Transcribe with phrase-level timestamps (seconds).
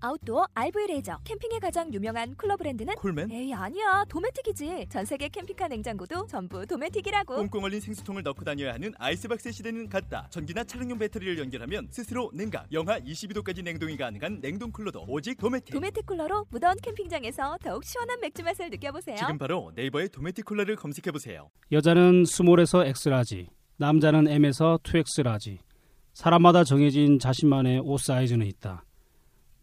[0.00, 3.30] 아웃도어 RV 레저 캠핑에 가장 유명한 쿨러 브랜드는 콜맨?
[3.30, 8.92] 에이 아니야 도메틱이지 전 세계 캠핑카 냉장고도 전부 도메틱이라고 꽁꽁 얼린 생수통을 넣고 다녀야 하는
[8.98, 10.26] 아이스박스 시대는 갔다.
[10.30, 15.74] 전기나 차량용 배터리를 연결하면 스스로 냉각, 영하 22도까지 냉동이 가능한 냉동 쿨러도 오직 도메틱.
[15.74, 21.10] 도메틱 쿨러로 무더운 캠핑장에서 더욱 시원한 맥주 맛을 느껴보세요 지금 바로 네이버에 도메틱 쿨러를 검색해
[21.12, 21.48] 보세요.
[21.72, 23.48] 여자는 small에서 X large,
[23.78, 25.58] 남자는 M에서 2X large.
[26.12, 28.84] 사람마다 정해진 자신만의 옷 사이즈는 있다.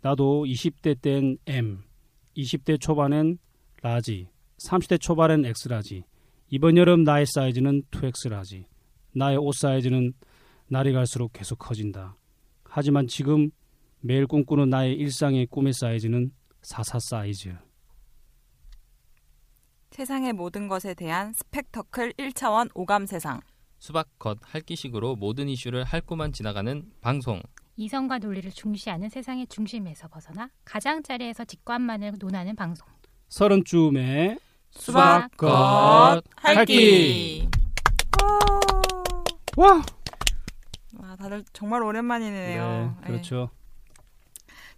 [0.01, 1.83] 나도 20대 땐 M,
[2.35, 3.37] 20대 초반엔
[3.83, 6.03] large, 30대 초반엔 X large.
[6.49, 8.65] 이번 여름 나의 사이즈는 2X large.
[9.13, 10.13] 나의 옷 사이즈는
[10.67, 12.15] 날이 갈수록 계속 커진다.
[12.63, 13.51] 하지만 지금
[13.99, 16.31] 매일 꿈꾸는 나의 일상의 꿈의 사이즈는
[16.63, 17.55] 44 사이즈.
[19.91, 23.39] 세상의 모든 것에 대한 스펙터클 1차원 오감 세상.
[23.77, 27.41] 수박 겉 핥기식으로 모든 이슈를 핥고만 지나가는 방송.
[27.81, 32.87] 이성과 논리를 중시하는 세상의 중심에서 벗어나 가장자리에서 직관만을 논하는 방송.
[33.29, 34.37] 서른쯤에
[34.69, 37.49] 수박 겉 할기.
[39.57, 39.81] 와!
[40.99, 42.97] 와, 다들 정말 오랜만이네요.
[43.01, 43.49] 네, 그렇죠.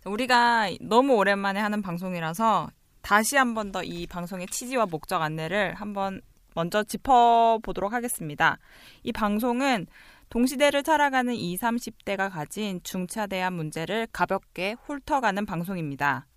[0.05, 0.09] 네.
[0.09, 2.69] 우리가 너무 오랜만에 하는 방송이라서
[3.01, 6.21] 다시 한 번 더 이 방송의 취지와 목적 안내를 한번
[6.55, 8.59] 먼저 짚어보도록 하겠습니다.
[9.03, 9.87] 이 방송은
[10.29, 16.27] 동시대를 살아가는 20, 30대가 가진 중차대한 문제를 가볍게 훑어가는 방송입니다.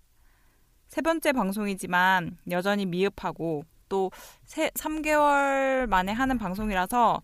[0.87, 4.11] 세 번째 방송이지만 여전히 미흡하고 또
[4.45, 7.21] 세, 3개월 만에 하는 방송이라서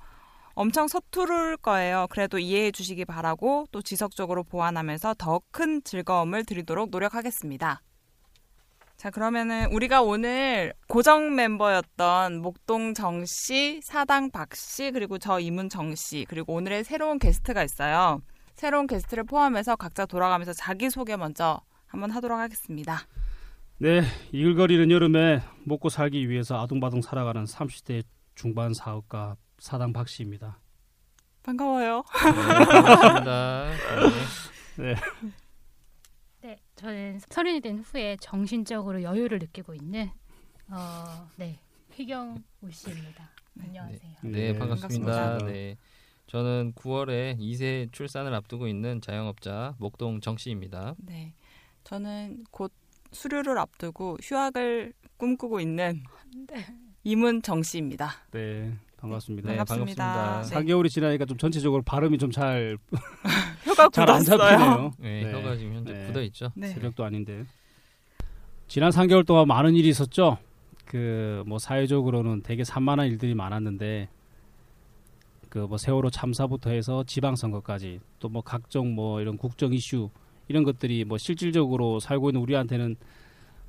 [0.56, 2.08] 엄청 서투를 거예요.
[2.09, 7.81] 그래도 이해해 주시기 바라고 또 지속적으로 보완하면서 더 큰 즐거움을 드리도록 노력하겠습니다.
[9.03, 15.68] 자, 그러면은 우리가 오늘 고정 멤버였던 목동 정 씨, 사당 박 씨, 그리고 저 이문
[15.68, 18.22] 정 씨, 그리고 오늘의 새로운 게스트가 있어요.
[18.56, 23.02] 새로운 게스트를 포함해서 각자 돌아가면서 자기소개 먼저 한번 하도록 하겠습니다.
[23.78, 28.03] 네, 이글거리는 여름에 먹고 살기 위해서 아둥바둥 살아가는 30대
[28.36, 30.62] 중반 사업가 사당 박 씨입니다.
[31.44, 32.06] 반가워요.
[32.24, 33.66] 네, 반갑습니다.
[34.80, 34.96] 네.
[34.96, 34.96] 네,
[36.76, 40.09] 저는 서른이 된 후에 정신적으로 여유를 느끼고 있는
[40.70, 41.59] 어, 네,
[41.92, 42.40] 휘경우
[42.70, 43.30] 씨입니다.
[43.62, 44.16] 안녕하세요.
[44.24, 45.06] 네, 네, 반갑습니다.
[45.12, 45.52] 반갑습니다.
[45.52, 45.78] 네.
[46.28, 50.96] 저는 9월에 2세 출산을 앞두고 있는 자영업자 목동 정 씨입니다.
[50.98, 51.34] 네.
[51.84, 52.72] 저는 곧
[53.12, 56.04] 수료를 앞두고 휴학을 꿈꾸고 있는
[57.04, 58.12] 이문 정 씨입니다.
[58.31, 59.50] 네, 반갑습니다.
[59.50, 60.14] 네, 반갑습니다.
[60.14, 60.60] 반갑습니다.
[60.60, 60.66] 네.
[60.66, 62.78] 4개월이 지나니까 좀 전체적으로 발음이 좀잘
[63.75, 64.38] 혀가 잘안 굳었어요.
[64.57, 64.91] 잡히네요.
[65.00, 66.06] 네, 혀가 지금 현재 네.
[66.07, 66.51] 굳어 있죠.
[66.56, 66.67] 네.
[66.67, 67.45] 새벽도 아닌데.
[68.67, 70.38] 지난 3개월 동안 많은 일이 있었죠.
[70.85, 74.09] 그 뭐 사회적으로는 되게 산만한 일들이 많았는데
[75.50, 80.09] 그 뭐 세월호 참사부터 해서 지방선거까지 또 뭐 각종 뭐 이런 국정 이슈
[80.47, 82.95] 이런 것들이 뭐 실질적으로 살고 있는 우리한테는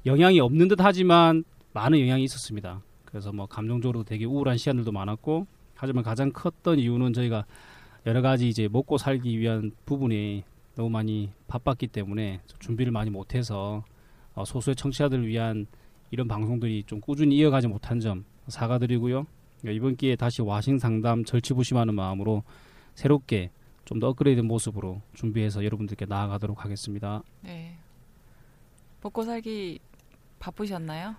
[0.06, 2.80] 영향이 없는 듯 하지만 많은 영향이 있었습니다.
[3.04, 7.44] 그래서 뭐 감정적으로 되게 우울한 시간들도 많았고 하지만 가장 컸던 이유는 저희가
[8.06, 10.44] 여러 가지 이제 먹고 살기 위한 부분이
[10.74, 13.84] 너무 많이 바빴기 때문에 준비를 많이 못해서
[14.34, 15.66] 어, 소수의 청취자들을 위한
[16.10, 19.26] 이런 방송들이 좀 꾸준히 이어가지 못한 점 사과드리고요.
[19.64, 22.42] 이번 기회에 다시 와싱 상담 절치부심하는 마음으로
[22.94, 23.50] 새롭게
[23.84, 27.22] 좀 더 업그레이드된 모습으로 준비해서 여러분들께 나아가도록 하겠습니다.
[27.42, 27.76] 네.
[29.02, 29.78] 먹고 살기
[30.38, 31.14] 바쁘셨나요?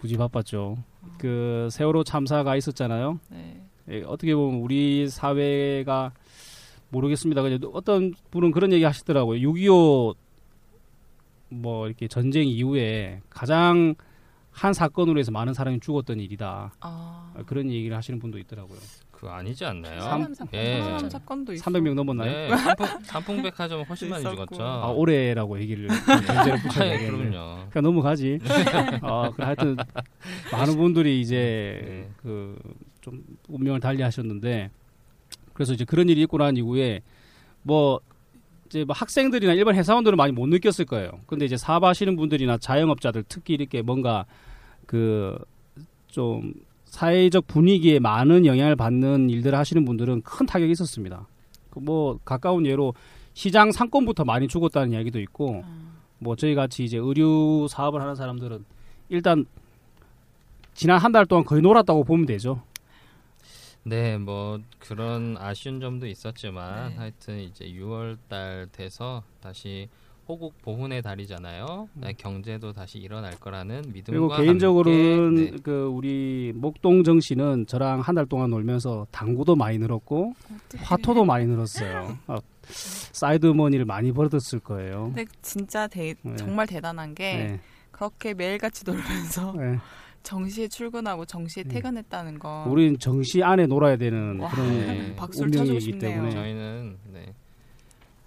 [0.00, 0.78] 무지 바빴죠.
[1.16, 3.20] 그 세월호 참사가 있었잖아요.
[3.30, 3.62] 네.
[3.90, 6.12] 예, 어떻게 보면 우리 사회가
[6.90, 7.42] 모르겠습니다.
[7.72, 9.40] 어떤 분은 그런 얘기 하시더라고요.
[9.40, 10.14] 6.25
[11.50, 13.94] 뭐 이렇게 전쟁 이후에 가장
[14.50, 16.72] 한 사건으로 해서 많은 사람이 죽었던 일이다.
[16.80, 17.32] 아.
[17.36, 18.78] 어, 그런 얘기를 하시는 분도 있더라고요.
[19.12, 20.00] 그거 아니지 않나요?
[20.00, 20.80] 삼 사건, 예.
[20.82, 21.70] 삼 사건도 있어.
[21.70, 22.30] 300명 넘었나요?
[22.30, 24.22] 네, 삼풍, 삼풍백화점 훨씬 많이.
[24.22, 24.62] 죽었죠.
[24.62, 27.30] 아, 올해라고 얘기를 전제로 아니, 붙여야겠네요.
[27.30, 27.68] 그럼요.
[27.70, 28.38] 그냥 넘어가지.
[29.02, 29.76] 어, 그 하여튼
[30.52, 32.10] 많은 분들이 이제 네.
[32.22, 34.70] 그좀 운명을 달리 하셨는데
[35.58, 37.00] 그래서 이제 그런 일이 있고 난 이후에
[37.64, 37.98] 뭐
[38.66, 41.10] 이제 뭐 학생들이나 일반 회사원들은 많이 못 느꼈을 거예요.
[41.26, 44.24] 근데 이제 사업하시는 분들이나 자영업자들 특히 이렇게 뭔가
[44.86, 45.36] 그
[46.06, 46.54] 좀
[46.86, 51.26] 사회적 분위기에 많은 영향을 받는 일들을 하시는 분들은 큰 타격이 있었습니다.
[51.70, 52.94] 그뭐 가까운 예로
[53.34, 55.64] 시장 상권부터 많이 죽었다는 이야기도 있고
[56.18, 58.64] 뭐 저희 같이 이제 의류 사업을 하는 사람들은
[59.10, 59.44] 일단
[60.72, 62.62] 지난 한 달 동안 거의 놀았다고 보면 되죠.
[63.88, 66.96] 네, 뭐 그런 아쉬운 점도 있었지만 네.
[66.96, 69.88] 하여튼 이제 6월 달 돼서 다시
[70.28, 71.88] 호국 보훈의 달이잖아요.
[71.94, 75.50] 네, 경제도 다시 일어날 거라는 믿음과 그리고 개인적으로는 네.
[75.62, 80.34] 그 우리 목동 정 씨는 저랑 한 달 동안 놀면서 당구도 많이 늘었고
[80.76, 82.18] 화토도 많이 늘었어요.
[82.26, 85.12] 아, side money를 많이 벌었을 거예요.
[85.14, 86.36] 근데 진짜 대, 네.
[86.36, 87.60] 정말 대단한 게 네.
[87.90, 89.78] 그렇게 매일같이 놀면서 네.
[90.28, 91.70] 정시에 출근하고 정시에 네.
[91.70, 92.66] 퇴근했다는 거.
[92.68, 95.16] 우리는 정시 안에 놀아야 되는 와, 그런 네.
[95.40, 96.00] 운명이기 싶네요.
[96.10, 97.34] 때문에 저희는 네.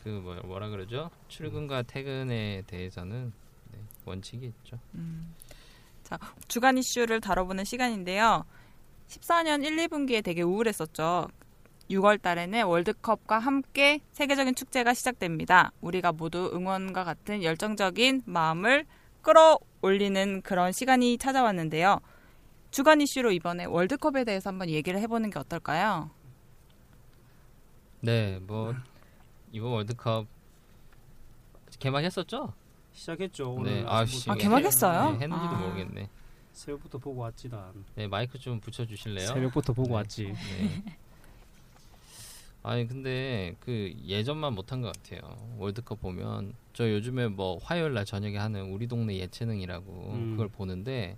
[0.03, 1.11] 그 뭐, 뭐라 그러죠?
[1.27, 3.31] 출근과 퇴근에 대해서는
[3.71, 4.79] 네, 원칙이 있죠.
[4.95, 5.35] 음.
[6.01, 6.17] 자,
[6.47, 8.45] 주간 이슈를 다뤄보는 시간인데요.
[9.07, 11.27] 14년 1, 2분기에 되게 우울했었죠.
[11.91, 15.71] 6월 달에는 월드컵과 함께 세계적인 축제가 시작됩니다.
[15.81, 18.87] 우리가 모두 응원과 같은 열정적인 마음을
[19.21, 21.99] 끌어 올리는 그런 시간이 찾아왔는데요.
[22.69, 26.09] 주간 이슈로 이번에 월드컵에 대해서 한번 얘기를 해보는 게 어떨까요?
[27.99, 28.73] 네, 뭐
[29.51, 30.27] 이번 월드컵
[31.79, 32.53] 개막했었죠?
[32.93, 33.59] 시작했죠.
[33.63, 34.29] 네, 아, 씨.
[34.29, 35.11] 아, 개막했어요?
[35.11, 35.59] 네, 했는지도 아.
[35.59, 36.09] 모르겠네.
[36.53, 37.85] 새벽부터 보고 왔지 난.
[37.95, 39.27] 네, 마이크 좀 붙여 주실래요?
[39.27, 39.93] 새벽부터 보고 네.
[39.95, 40.25] 왔지.
[40.25, 40.97] 네.
[42.63, 45.35] 아니 근데 그 예전만 못한 것 같아요.
[45.57, 50.31] 월드컵 보면 저 요즘에 뭐 화요일 날 저녁에 하는 우리 동네 예체능이라고 음.
[50.31, 51.17] 그걸 보는데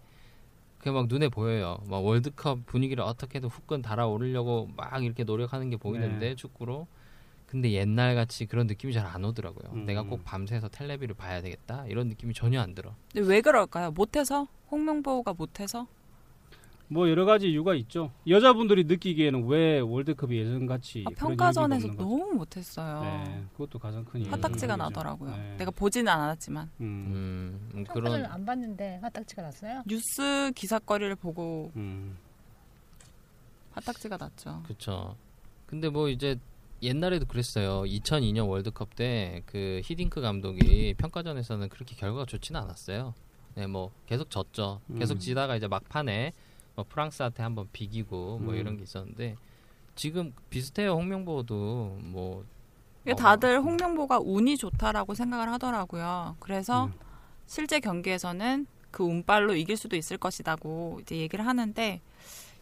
[0.77, 1.79] 그게 막 눈에 보여요.
[1.87, 6.35] 막 월드컵 분위기를 어떻게든 후끈 달아오르려고 막 이렇게 노력하는 게 보이는데 네.
[6.35, 6.87] 축구로
[7.45, 9.73] 근데 옛날 같이 그런 느낌이 잘 안 오더라고요.
[9.73, 9.85] 음.
[9.85, 12.95] 내가 꼭 밤새서 텔레비를 봐야 되겠다 이런 느낌이 전혀 안 들어.
[13.13, 13.91] 근데 왜 그럴까요?
[13.91, 14.47] 못해서?
[14.71, 15.87] 홍명보가 못해서?
[16.93, 18.11] 뭐 여러 가지 이유가 있죠.
[18.27, 21.87] 여자분들이 느끼기에는 왜 월드컵이 예전같이 아, 평가전에서.
[21.95, 23.01] 너무 못했어요.
[23.01, 24.29] 네, 그것도 가장 큰 이유.
[24.29, 25.35] 화딱지가 나더라고요.
[25.57, 29.81] 내가 보지는 않았지만 음, 음, 음, 그런 안 봤는데 화딱지가 났어요.
[29.87, 32.15] 뉴스 기사거리를 보고 음.
[33.71, 34.61] 화딱지가 났죠.
[34.67, 35.15] 그쵸.
[35.65, 36.37] 근데 뭐 이제
[36.83, 37.81] 옛날에도 그랬어요.
[37.83, 43.15] 2002년 월드컵 때 그 히딩크 감독이 평가전에서는 그렇게 결과가 좋지는 않았어요.
[43.55, 44.81] 네, 뭐 계속 졌죠.
[44.99, 45.19] 계속 음.
[45.19, 46.33] 지다가 이제 막판에
[46.75, 48.59] 뭐 프랑스한테 한번 비기고 뭐 음.
[48.59, 49.35] 이런 게 있었는데
[49.95, 50.93] 지금 비슷해요.
[50.93, 52.45] 홍명보도 뭐
[53.03, 56.37] 이게 어, 다들 홍명보가 운이 좋다라고 생각을 하더라고요.
[56.39, 56.93] 그래서 음.
[57.45, 62.01] 실제 경기에서는 그 운빨로 이길 수도 있을 것이다고 이제 얘기를 하는데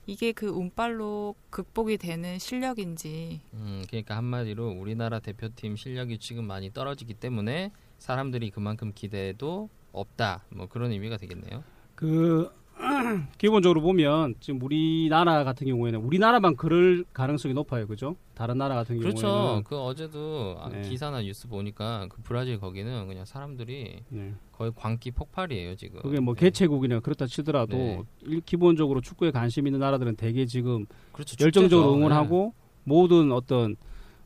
[0.07, 7.13] 이게 그 운빨로 극복이 되는 실력인지 음, 그러니까 한마디로 우리나라 대표팀 실력이 지금 많이 떨어지기
[7.13, 10.45] 때문에 사람들이 그만큼 기대도 없다.
[10.49, 11.63] 뭐 그런 의미가 되겠네요.
[11.95, 12.51] 그
[13.37, 18.15] 기본적으로 보면 지금 우리나라 같은 경우에는 우리나라만 그럴 가능성이 높아요, 그죠?
[18.33, 19.27] 다른 나라 같은 그렇죠.
[19.27, 20.81] 경우에는 그 어제도 아, 네.
[20.81, 24.33] 기사나 뉴스 보니까 그 브라질 거기는 그냥 사람들이 네.
[24.51, 26.01] 거의 광기 폭발이에요 지금.
[26.01, 26.41] 그게 뭐 네.
[26.45, 28.03] 개최국이나 그렇다 치더라도 네.
[28.23, 31.35] 일- 기본적으로 축구에 관심 있는 나라들은 대개 지금 그렇죠.
[31.39, 31.93] 열정적으로.
[31.95, 33.75] 응원하고 모든 어떤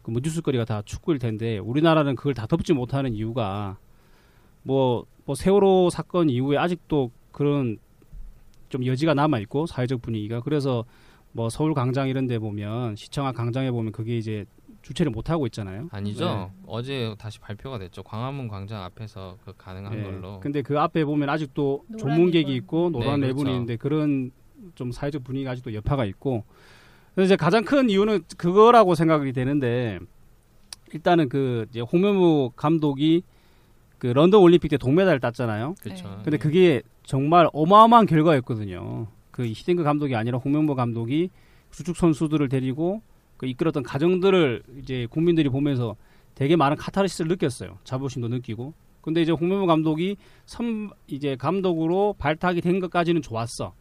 [0.02, 3.78] 그 뭐 뉴스거리가 다 축구일 텐데 우리나라는 그걸 다 덮지 못하는 이유가
[4.62, 7.80] 뭐, 뭐 세월호 사건 이후에 아직도 그런
[8.76, 10.84] 좀 여지가 남아 있고 사회적 분위기가 그래서
[11.32, 14.46] 뭐 서울 광장 이런 데 보면 시청 앞 광장에 보면 그게 이제
[14.82, 15.84] 주체를 못 하고 있잖아요.
[15.84, 15.88] 네.
[15.92, 16.52] 아니죠.
[16.68, 18.04] 어제 다시 발표가 됐죠.
[18.04, 20.04] 광화문 광장 앞에서 그 가능한 네.
[20.04, 20.40] 걸로.
[20.42, 22.56] 근데 그 앞에 보면 아직도 조문객이 리본.
[22.56, 23.52] 있고 노란 네, 레분이 그렇죠.
[23.56, 24.32] 있는데 그런
[24.76, 26.44] 좀 사회적 분위기가 아직도 여파가 있고
[27.14, 30.00] 그래서 이제 가장 큰 이유는 그거라고 생각이 되는데
[30.94, 33.24] 일단은 그 이제 홍명보 감독이
[33.98, 35.76] 그 런던 올림픽 때 동메달을 땄잖아요.
[35.82, 36.08] 그렇죠.
[36.08, 36.16] 네.
[36.24, 39.08] 근데 그게 정말 어마어마한 결과였거든요.
[39.32, 41.30] 그 히딩크 감독이 아니라 홍명보 감독이
[41.72, 43.02] 수축 선수들을 데리고
[43.38, 45.96] 그 이끌었던 과정들을 이제 국민들이 보면서
[46.36, 47.78] 되게 많은 카타르시스를 느꼈어요.
[47.84, 48.74] 자부심도 느끼고.
[49.02, 53.74] 근데 이제 홍명보 감독이 선 이제 감독으로 발탁이 된 것까지는 좋았어.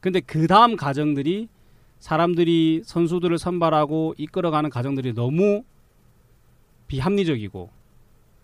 [0.00, 1.48] 근데 그 다음 과정들이
[1.98, 5.62] 사람들이 선수들을 선발하고 이끌어가는 과정들이 너무
[6.86, 7.70] 비합리적이고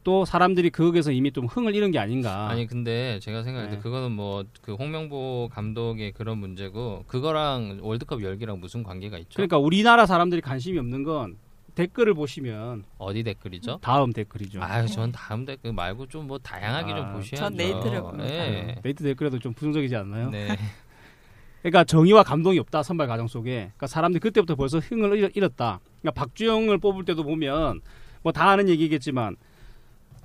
[0.06, 2.48] 또 사람들이 거기에서 이미 좀 흥을 잃은 게 아닌가.
[2.48, 3.82] 아니 근데 제가 생각할 때 네.
[3.82, 9.30] 그거는 뭐 그 홍명보 감독의 그런 문제고 그거랑 월드컵 열기랑 무슨 관계가 있죠?
[9.34, 11.36] 그러니까 우리나라 사람들이 관심이 없는 건
[11.74, 13.80] 댓글을 보시면 어디 댓글이죠?
[13.82, 14.60] 다음 댓글이죠.
[14.62, 17.36] 아유, 전 다음 댓글 말고 좀 뭐 다양하게 좀 아, 보셔야죠.
[17.36, 18.24] 전 네이트를 봅니다.
[18.28, 18.76] 네.
[18.84, 20.30] 데이트 댓글에도 좀 부정적이지 않나요?
[20.30, 20.46] 네.
[21.62, 23.50] 그러니까 정의와 감동이 없다 선발 과정 속에.
[23.56, 25.80] 그러니까 사람들이 그때부터 벌써 흥을 잃- 잃었다.
[26.00, 27.80] 그러니까 박주영을 뽑을 때도 보면
[28.22, 29.34] 뭐 다 아는 얘기겠지만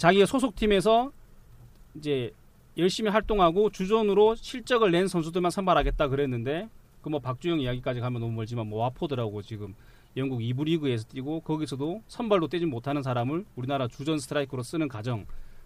[0.02, 1.12] 자기가 소속팀에서
[1.96, 2.32] 이제
[2.76, 6.70] 열심히 활동하고 주전으로 실적을 낸 선수들만 선발하겠다 그랬는데
[7.04, 9.76] 그 뭐 박주영 이야기까지 가면 너무 멀지만 뭐 와포드라고 지금
[10.18, 15.26] 영국 2부 리그에서 뛰고 거기서도 선발로 뛰지 못하는 사람을 우리나라 주전 스트라이커로 쓰는 과정.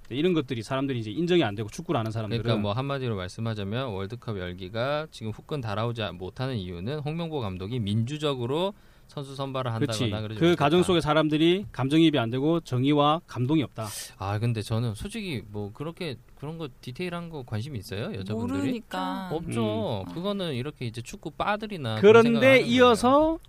[0.10, 2.44] 이런 것들이 사람들이 이제 인정이 안 되고 축구를 아는 사람들은.
[2.44, 8.74] 그러니까 뭐 한마디로 말씀하자면 월드컵 열기가 지금 후끈 달아오지 못하는 이유는 홍명보 감독이 민주적으로
[9.08, 10.04] 선수 선발을 그렇지.
[10.04, 10.84] 한다거나 그러지 그 가정.
[10.84, 13.88] 속에 사람들이 감정이입이 안 되고 정의와 감동이 없다.
[14.18, 18.60] 아 근데 저는 솔직히 뭐 그렇게 그런 거 디테일한 거 관심 있어요 여자분들이?
[18.60, 19.30] 모르니까.
[19.32, 20.06] 없죠.
[20.14, 23.40] 그거는 이렇게 이제 축구 빠들이나 그런 그런데 이어서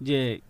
[0.00, 0.40] 이제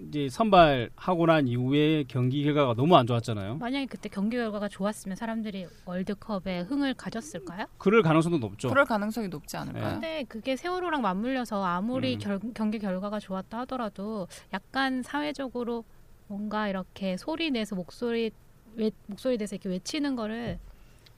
[0.00, 3.56] 이제 선발하고 난 이후에 경기 결과가 너무 안 좋았잖아요.
[3.56, 7.66] 만약에 그때 경기 결과가 좋았으면 사람들이 월드컵에 흥을 가졌을까요?
[7.78, 8.68] 그럴 가능성도 높죠.
[8.68, 9.84] 그럴 가능성이 높지 않을까요?
[9.84, 9.90] 네.
[9.94, 12.18] 근데 그게 세월호랑 맞물려서 아무리 음.
[12.20, 15.84] 결- 경기 결과가 좋았다 하더라도 약간 사회적으로
[16.28, 18.30] 뭔가 이렇게 소리 내서 목소리
[18.76, 20.58] 외, 목소리 내서 이렇게 외치는 거를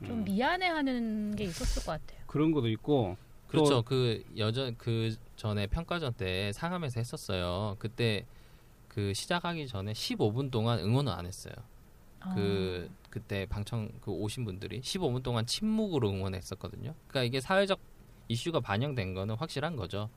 [0.07, 0.25] 좀 음.
[0.25, 2.21] 미안해하는 게 있었을 것 같아요.
[2.27, 3.19] 그런 것도 있고
[3.49, 3.75] 그렇죠.
[3.75, 7.77] 또- 그 여전 그 전에 평가전 때 상암에서 했었어요.
[7.79, 8.25] 그때
[8.91, 11.55] 그 시작하기 전에 15분 동안 응원을 안 했어요.
[12.35, 16.95] 그 그때 방청 그 오신 분들이 15분 동안 침묵으로 응원했었거든요.
[17.09, 17.81] 그러니까 이게 사회적
[18.29, 20.11] 이슈가 반영된 거는 확실한 거죠.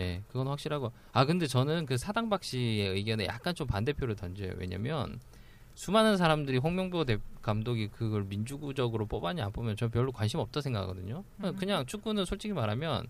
[0.00, 4.54] 예, 그건 확실하고 아 근데 저는 그 사당박 씨의 의견에 약간 좀 반대표를 던져요.
[4.56, 5.20] 왜냐면
[5.76, 11.22] 수많은 사람들이 홍명보 대- 감독이 그걸 민주구적으로 뽑았냐 안 뽑으면 저 별로 관심 없다 생각하거든요.
[11.44, 11.54] 음.
[11.56, 13.06] 그냥 축구는 솔직히 말하면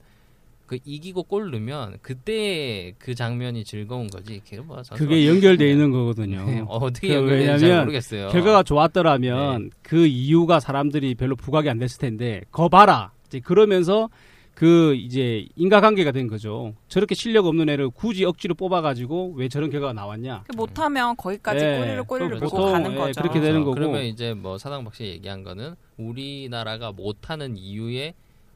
[0.67, 4.41] 그 이기고 골 넣으면 그때 그 장면이 즐거운 거지.
[4.45, 6.45] 그게 뭐 그게 연결돼 있는 거거든요.
[6.47, 8.29] 네, 어떻게 그 연결되는지 모르겠어요.
[8.29, 14.09] 결과가 좋았더라면 그 이유가 사람들이 별로 부각이 안 됐을 텐데 거 봐라 이제 그러면서
[14.55, 16.75] 그 이제 인과관계가 된 거죠.
[16.89, 20.45] 저렇게 실력 없는 애를 굳이 억지로 뽑아가지고 왜 저런 결과가 나왔냐?
[20.47, 23.21] 그 못하면 거기까지 네, 꼬리를 꼬리를 그 물고 보통, 가는 예, 거죠.
[23.21, 23.75] 그렇게 되는 거고.
[23.75, 28.15] 그러면 이제 뭐 사당박 씨 얘기한 거는 우리나라가 못하는 이유의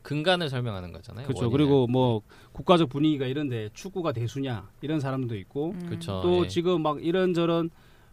[0.09, 1.27] 근간을 설명하는 거잖아요.
[1.27, 1.45] 그렇죠.
[1.45, 1.59] 원인을.
[1.59, 2.23] 그리고 뭐
[2.53, 5.87] 국가적 분위기가 이런데 축구가 대수냐 이런 사람도 있고 음.
[5.87, 6.23] 그렇죠.
[6.23, 6.49] 또 예.
[6.49, 7.69] 지금 막 이런저런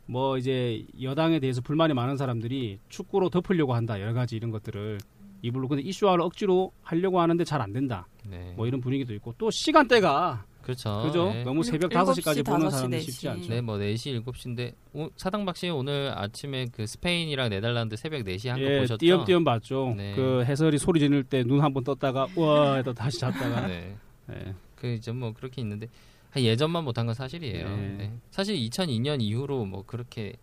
[0.05, 4.97] 뭐 이제 여당에 대해서 불만이 많은 사람들이 축구로 덮으려고 한다 여러 가지 이런 것들을
[5.41, 8.53] 이불로 근데 이슈화를 억지로 하려고 하는데 잘 안 된다 네.
[8.57, 11.03] 뭐 이런 분위기도 있고 또 시간대가 그렇죠.
[11.05, 11.43] 그죠 예.
[11.43, 13.29] 너무 새벽 일곱 5시까지 시, 보는 다섯 시, 사람들 네 쉽지 시.
[13.29, 14.73] 않죠 네, 뭐 4시, 7시인데
[15.15, 18.97] 사당박 씨 오늘 아침에 그 스페인이랑 네덜란드 새벽 4시 한거 예, 보셨죠?
[18.97, 20.13] 띄엄띄엄 봤죠 네.
[20.15, 23.95] 그 해설이 소리 지를 때 눈 한번 떴다가 우와 또 다시 잤다가 네.
[24.31, 24.53] 예.
[24.75, 25.87] 그 이제 뭐 그렇게 있는데
[26.31, 27.69] 한 예전만 못한 건 사실이에요.
[27.69, 27.95] 네.
[27.97, 28.11] 네.
[28.31, 30.33] 사실 2002년 이후로 뭐 그렇게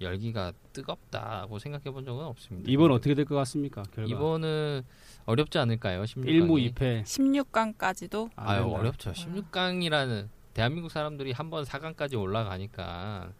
[0.00, 2.70] 열기가 뜨겁다고 생각해 본 적은 없습니다.
[2.70, 4.82] 이번 어떻게 될 것 같습니까 결과 이번은
[5.24, 6.02] 어렵지 않을까요?
[6.02, 6.26] 16강이.
[6.26, 9.12] 1무 2패 16강까지도 아유 어렵죠.
[9.12, 13.30] 16강이라는 대한민국 사람들이 한 번 4강까지 올라가니까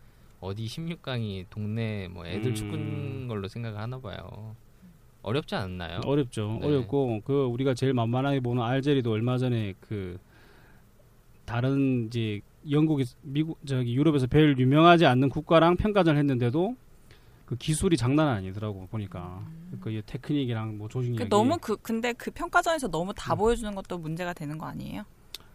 [0.41, 2.55] 어디 16강이 동네 뭐 애들 음.
[2.55, 4.55] 축구인 걸로 생각을 하나 봐요.
[5.23, 6.01] 어렵지 않나요?
[6.05, 6.59] 어렵죠.
[6.61, 6.67] 네.
[6.69, 10.19] 어렵고 그 우리가 제일 만만하게 보는 알제리도 얼마 전에 그
[11.45, 16.77] 다른 이제 영국이 미국 저기 유럽에서 제일 유명하지 않는 국가랑 평가전을 했는데도
[17.47, 19.41] 그 기술이 장난 아니더라고 보니까
[19.81, 23.39] 그이 테크닉이랑 뭐 조직력이 그 너무 그 근데 그 평가전에서 너무 다 음.
[23.39, 25.05] 보여주는 것도 문제가 되는 거 아니에요?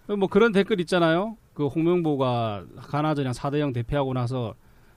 [0.08, 1.38] 뭐 그런 댓글 있잖아요.
[1.54, 4.56] 그 홍명보가 가나전이랑 4대 0 대패하고 나서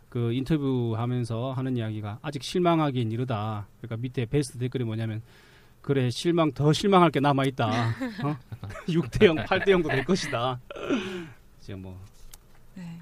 [0.08, 3.66] 그 인터뷰하면서 하는 이야기가 아직 실망하기엔 이르다.
[3.80, 5.22] 그러니까 밑에 베스트 댓글이 뭐냐면
[5.82, 7.68] 그래 실망 더 실망할 게 남아 있다.
[8.24, 8.36] 어?
[8.86, 10.60] 6대 0, 8대 0도 될 것이다.
[11.64, 11.98] 이제 뭐
[12.74, 13.00] 네.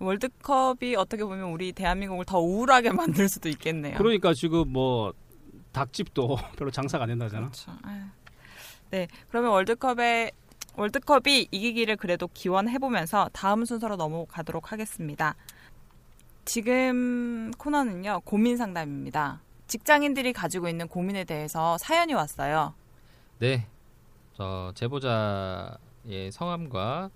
[0.00, 3.96] 월드컵이 어떻게 보면 우리 대한민국을 더 우울하게 만들 수도 있겠네요.
[3.96, 5.14] 그러니까 지금 뭐
[5.70, 7.46] 닭집도 별로 장사가 안 된다잖아.
[7.46, 7.72] 그렇죠.
[7.82, 8.02] 아유.
[8.90, 10.32] 네, 그러면 월드컵에
[10.74, 15.36] 월드컵이 이기기를 그래도 기원해 보면서 다음 순서로 넘어가도록 하겠습니다.
[16.44, 19.40] 지금 코너는요 고민 상담입니다.
[19.68, 22.74] 직장인들이 가지고 있는 고민에 대해서 사연이 왔어요.
[23.38, 23.68] 네.
[24.34, 27.10] 저 제보자 의 성함과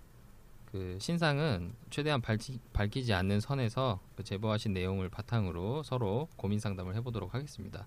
[0.66, 7.34] 그 신상은 최대한 밝히, 밝히지 않는 선에서 그 제보하신 내용을 바탕으로 서로 고민 상담을 해보도록
[7.34, 7.86] 하겠습니다.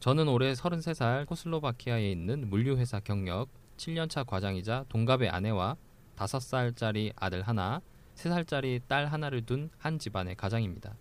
[0.00, 5.76] 저는 올해 33살 코슬로바키아에 있는 물류회사 경력 7년차 과장이자 동갑의 아내와
[6.16, 7.80] 5살짜리 아들 하나,
[8.16, 10.96] 3살짜리 딸 하나를 둔 한 집안의 가장입니다.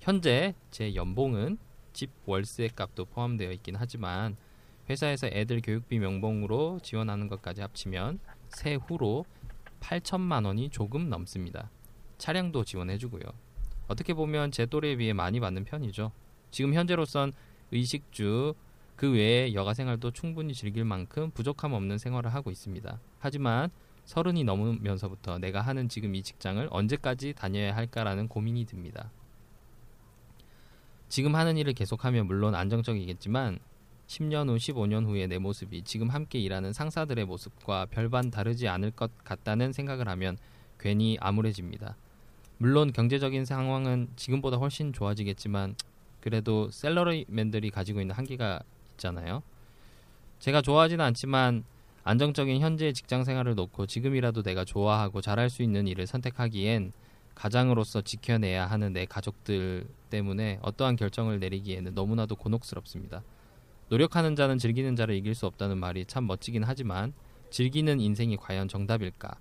[0.00, 1.58] 현재 제 연봉은
[1.92, 4.36] 집 월세 값도 포함되어 있긴 하지만
[4.88, 9.24] 회사에서 애들 교육비 명봉으로 지원하는 것까지 합치면 세후로
[9.80, 11.70] 8천만 원이 조금 넘습니다.
[12.18, 13.22] 차량도 지원해주고요.
[13.86, 16.12] 어떻게 보면 제 또래에 비해 많이 받는 편이죠.
[16.50, 17.32] 지금 현재로선
[17.72, 18.54] 의식주
[18.96, 23.00] 그 외에 여가 생활도 충분히 즐길 만큼 부족함 없는 생활을 하고 있습니다.
[23.18, 23.70] 하지만
[24.04, 29.12] 서른이 넘으면서부터 내가 하는 지금 이 직장을 언제까지 다녀야 할까라는 고민이 듭니다.
[31.08, 33.58] 지금 하는 일을 계속하면 물론 안정적이겠지만
[34.08, 39.10] 10년 후, 15년 후의 내 모습이 지금 함께 일하는 상사들의 모습과 별반 다르지 않을 것
[39.22, 40.38] 같다는 생각을 하면
[40.80, 41.94] 괜히 암울해집니다.
[42.56, 45.76] 물론 경제적인 상황은 지금보다 훨씬 좋아지겠지만
[46.20, 48.60] 그래도 셀러리맨들이 가지고 있는 한계가
[48.92, 49.42] 있잖아요.
[50.40, 51.64] 제가 좋아하지는 않지만
[52.02, 56.92] 안정적인 현재 직장 생활을 놓고 지금이라도 내가 좋아하고 잘할 수 있는 일을 선택하기엔
[57.34, 63.22] 가장으로서 지켜내야 하는 내 가족들 때문에 어떠한 결정을 내리기에는 너무나도 곤혹스럽습니다.
[63.88, 67.12] 노력하는 자는 즐기는 자를 이길 수 없다는 말이 참 멋지긴 하지만
[67.50, 69.38] 즐기는 인생이 과연 정답일까?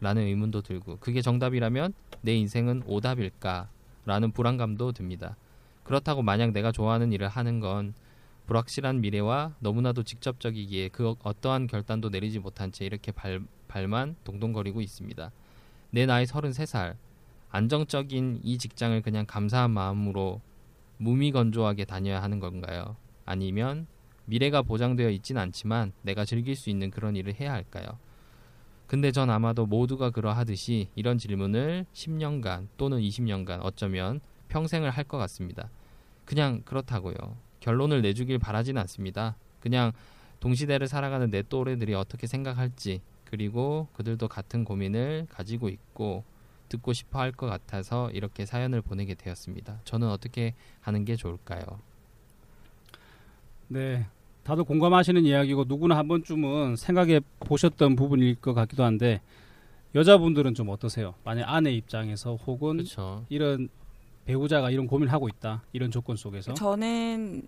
[0.00, 1.92] 라는 의문도 들고 그게 정답이라면
[2.22, 3.68] 내 인생은 오답일까?
[4.06, 5.36] 라는 불안감도 듭니다.
[5.84, 7.92] 그렇다고 만약 내가 좋아하는 일을 하는 건
[8.46, 15.30] 불확실한 미래와 너무나도 직접적이기에 그 어떠한 결단도 내리지 못한 채 이렇게 발, 발만 동동거리고 있습니다.
[15.90, 16.96] 내 나이 33살
[17.50, 20.40] 안정적인 이 직장을 그냥 감사한 마음으로
[20.96, 22.96] 무미건조하게 다녀야 하는 건가요?
[23.30, 23.86] 아니면
[24.26, 27.86] 미래가 보장되어 있진 않지만 내가 즐길 수 있는 그런 일을 해야 할까요?
[28.88, 35.70] 근데 전 아마도 모두가 그러하듯이 이런 질문을 10년간 또는 20년간 어쩌면 평생을 할 것 같습니다.
[36.24, 37.14] 그냥 그렇다고요.
[37.60, 39.36] 결론을 내주길 바라진 않습니다.
[39.60, 39.92] 그냥
[40.40, 46.24] 동시대를 살아가는 내 또래들이 어떻게 생각할지 그리고 그들도 같은 고민을 가지고 있고
[46.68, 49.80] 듣고 싶어 할 것 같아서 이렇게 사연을 보내게 되었습니다.
[49.84, 51.62] 저는 어떻게 하는 게 좋을까요?
[53.70, 54.06] 네.
[54.42, 59.20] 다들 공감하시는 이야기고 누구나 한 번쯤은 생각해 보셨던 부분일 것 같기도 한데
[59.94, 61.14] 여자분들은 좀 어떠세요?
[61.24, 63.24] 만약 아내 입장에서 혹은 그렇죠.
[63.28, 63.68] 이런
[64.24, 65.62] 배우자가 이런 고민을 하고 있다.
[65.72, 67.42] 이런 조건 속에서 저는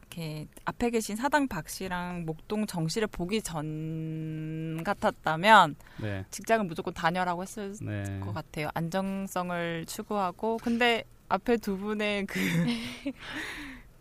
[0.00, 6.24] 이렇게 앞에 계신 사당 박 씨랑 목동 정 씨를 보기 전 같았다면 네.
[6.30, 8.20] 직장을 무조건 다녀라고 했을 네.
[8.20, 8.68] 것 같아요.
[8.74, 12.40] 안정성을 추구하고 근데 앞에 두 분의 그,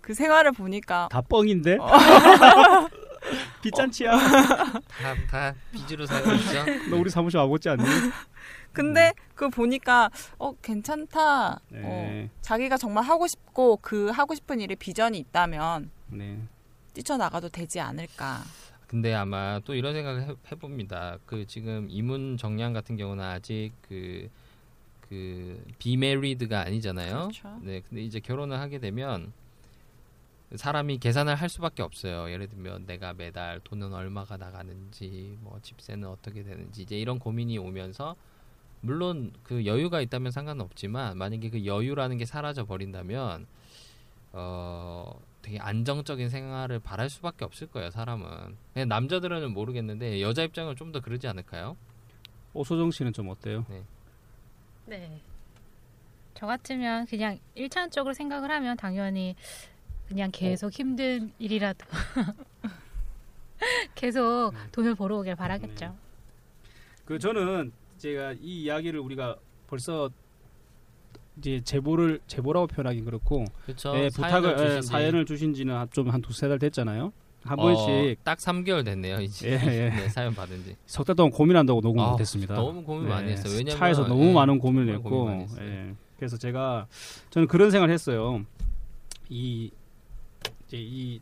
[0.08, 1.80] 그 생활을 보니까 다 뻥인데?
[1.82, 1.90] 어.
[3.62, 4.18] 빚잔치야.
[4.18, 6.64] 다, 다 빚으로 살고 있죠.
[6.90, 7.84] 너 우리 사무실 와보지 않니?
[8.72, 10.10] 근데 그거 보니까
[10.40, 11.60] 어 괜찮다.
[11.68, 11.82] 네.
[11.84, 16.40] 어, 자기가 정말 하고 싶고 그 하고 싶은 일에 비전이 있다면 네.
[16.94, 18.44] 뛰쳐나가도 되지 않을까.
[18.88, 21.18] 근데 아마 또 이런 생각을 해, 해봅니다.
[21.26, 24.30] 그 지금 이문 정량 같은 경우는 아직 그,
[25.02, 27.28] 그 비메리드가 아니잖아요.
[27.28, 27.60] 그렇죠.
[27.62, 29.34] 네, 근데 이제 결혼을 하게 되면
[30.56, 32.32] 사람이 계산을 할 수밖에 없어요.
[32.32, 38.16] 예를 들면 내가 매달 돈은 얼마가 나가는지, 뭐 집세는 어떻게 되는지 이제 이런 고민이 오면서
[38.82, 43.48] 물론 그 여유가 있다면 상관은 없지만 만약에 그 여유라는 게 사라져 버린다면
[44.34, 50.92] 어 되게 안정적인 생활을 바랄 수밖에 없을 거예요 사람은 그냥 남자들은 모르겠는데 여자 입장은 좀
[50.92, 51.76] 더 그러지 않을까요?
[52.54, 53.66] 오소정 씨는 좀 어때요?
[54.86, 55.20] 네.
[56.36, 59.36] 저 같으면 그냥 일차원적으로 생각을 하면 당연히
[60.08, 61.86] 그냥 계속 힘든 일이라도
[63.96, 65.96] 계속 돈을 벌어 오길 바라겠죠.
[67.06, 69.36] 그 저는 제가 이 이야기를 우리가
[69.68, 70.10] 벌써
[71.38, 73.94] 이제 제보를 제보라고 표현하긴 그렇고 그렇죠.
[73.94, 77.12] 네, 부탁을 예, 주신 지, 사연을 주신 지는 좀 한 두세 달 됐잖아요.
[77.44, 79.90] 한 어, 번씩 딱 3개월 됐네요 이제 예, 예.
[79.90, 82.56] 네, 사연 받은 지 석 달 동안 고민한다고 녹음 아, 못했습니다.
[82.56, 83.54] 너무 고민 많이 했어요.
[83.56, 85.48] 왜냐면 차에서 너무 예, 많은 고민을 했고, 고민.
[85.60, 85.96] 예.
[86.18, 86.88] 그래서 제가
[87.30, 88.44] 저는 그런 생각을 했어요.
[89.30, 89.72] 이
[90.68, 91.20] 이제 이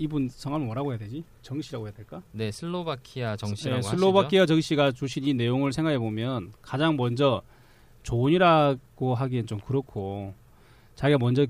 [0.00, 1.24] 이분 성함을 뭐라고 해야 되지?
[1.42, 2.22] 정씨라고 해야 될까?
[2.32, 3.96] 네 슬로바키아 정씨라고 네, 하시죠.
[3.96, 7.42] 슬로바키아 정씨가 주신 이 내용을 생각해 보면 가장 먼저
[8.04, 10.34] 조언이라고 하기엔 좀 그렇고
[10.94, 11.46] 자기가 먼저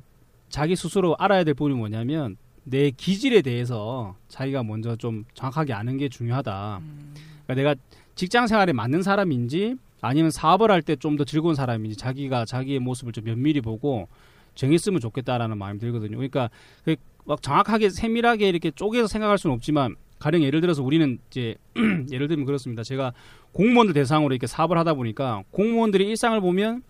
[0.48, 6.08] 자기 스스로 알아야 될 부분이 뭐냐면 내 기질에 대해서 자기가 먼저 좀 정확하게 아는 게
[6.08, 6.78] 중요하다.
[6.82, 7.14] 음,
[7.46, 7.74] 그러니까 내가
[8.14, 13.12] 직장 생활에 맞는 사람인지 아니면 사업을 할 때 좀 더 즐거운 사람인지 자기가 자기의 모습을
[13.12, 14.08] 좀 면밀히 보고
[14.54, 16.16] 정했으면 좋겠다라는 마음이 들거든요.
[16.16, 16.50] 그러니까
[16.84, 16.96] 그
[17.28, 21.56] 막 정확하게 세밀하게 이렇게 쪼개서 생각할 수는 없지만 가령 예를 들어서 우리는 이제
[22.10, 22.82] 예를 들면 그렇습니다.
[22.82, 23.12] 제가
[23.52, 26.82] 공무원들 대상으로 이렇게 사업을 하다 보니까 공무원들의 일상을 보면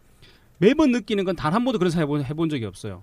[0.58, 3.02] 매번 느끼는 건 단 한 번도 그런 생각 해본, 적이 없어요.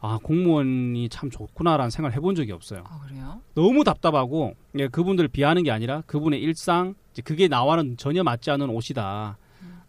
[0.00, 2.82] 아 공무원이 참 좋구나라는 생각을 해본 적이 없어요.
[2.88, 3.40] 아 그래요?
[3.54, 9.38] 너무 답답하고 예, 그분들을 비하는 게 아니라 그분의 일상 그게 나와는 전혀 맞지 않는 옷이다.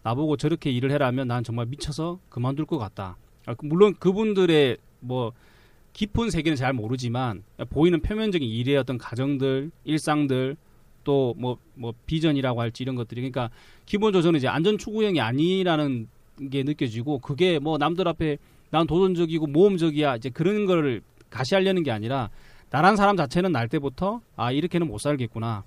[0.04, 3.16] 나보고 저렇게 일을 해라면 난 정말 미쳐서 그만둘 것 같다.
[3.46, 5.32] 아, 그- 물론 그분들의 뭐
[5.94, 10.56] 깊은 세계는 잘 모르지만 보이는 표면적인 일의 어떤 가정들, 일상들
[11.04, 13.50] 또 뭐뭐 비전이라고 할지 이런 것들이 그러니까
[14.22, 16.08] 저는 이제 안전 추구형이 아니라는
[16.50, 18.38] 게 느껴지고 그게 뭐 남들 앞에
[18.70, 22.28] 난 도전적이고 모험적이야 이제 그런 거를 가시하려는 게 아니라
[22.70, 25.62] 나란 사람 자체는 날 때부터 아 이렇게는 못 살겠구나.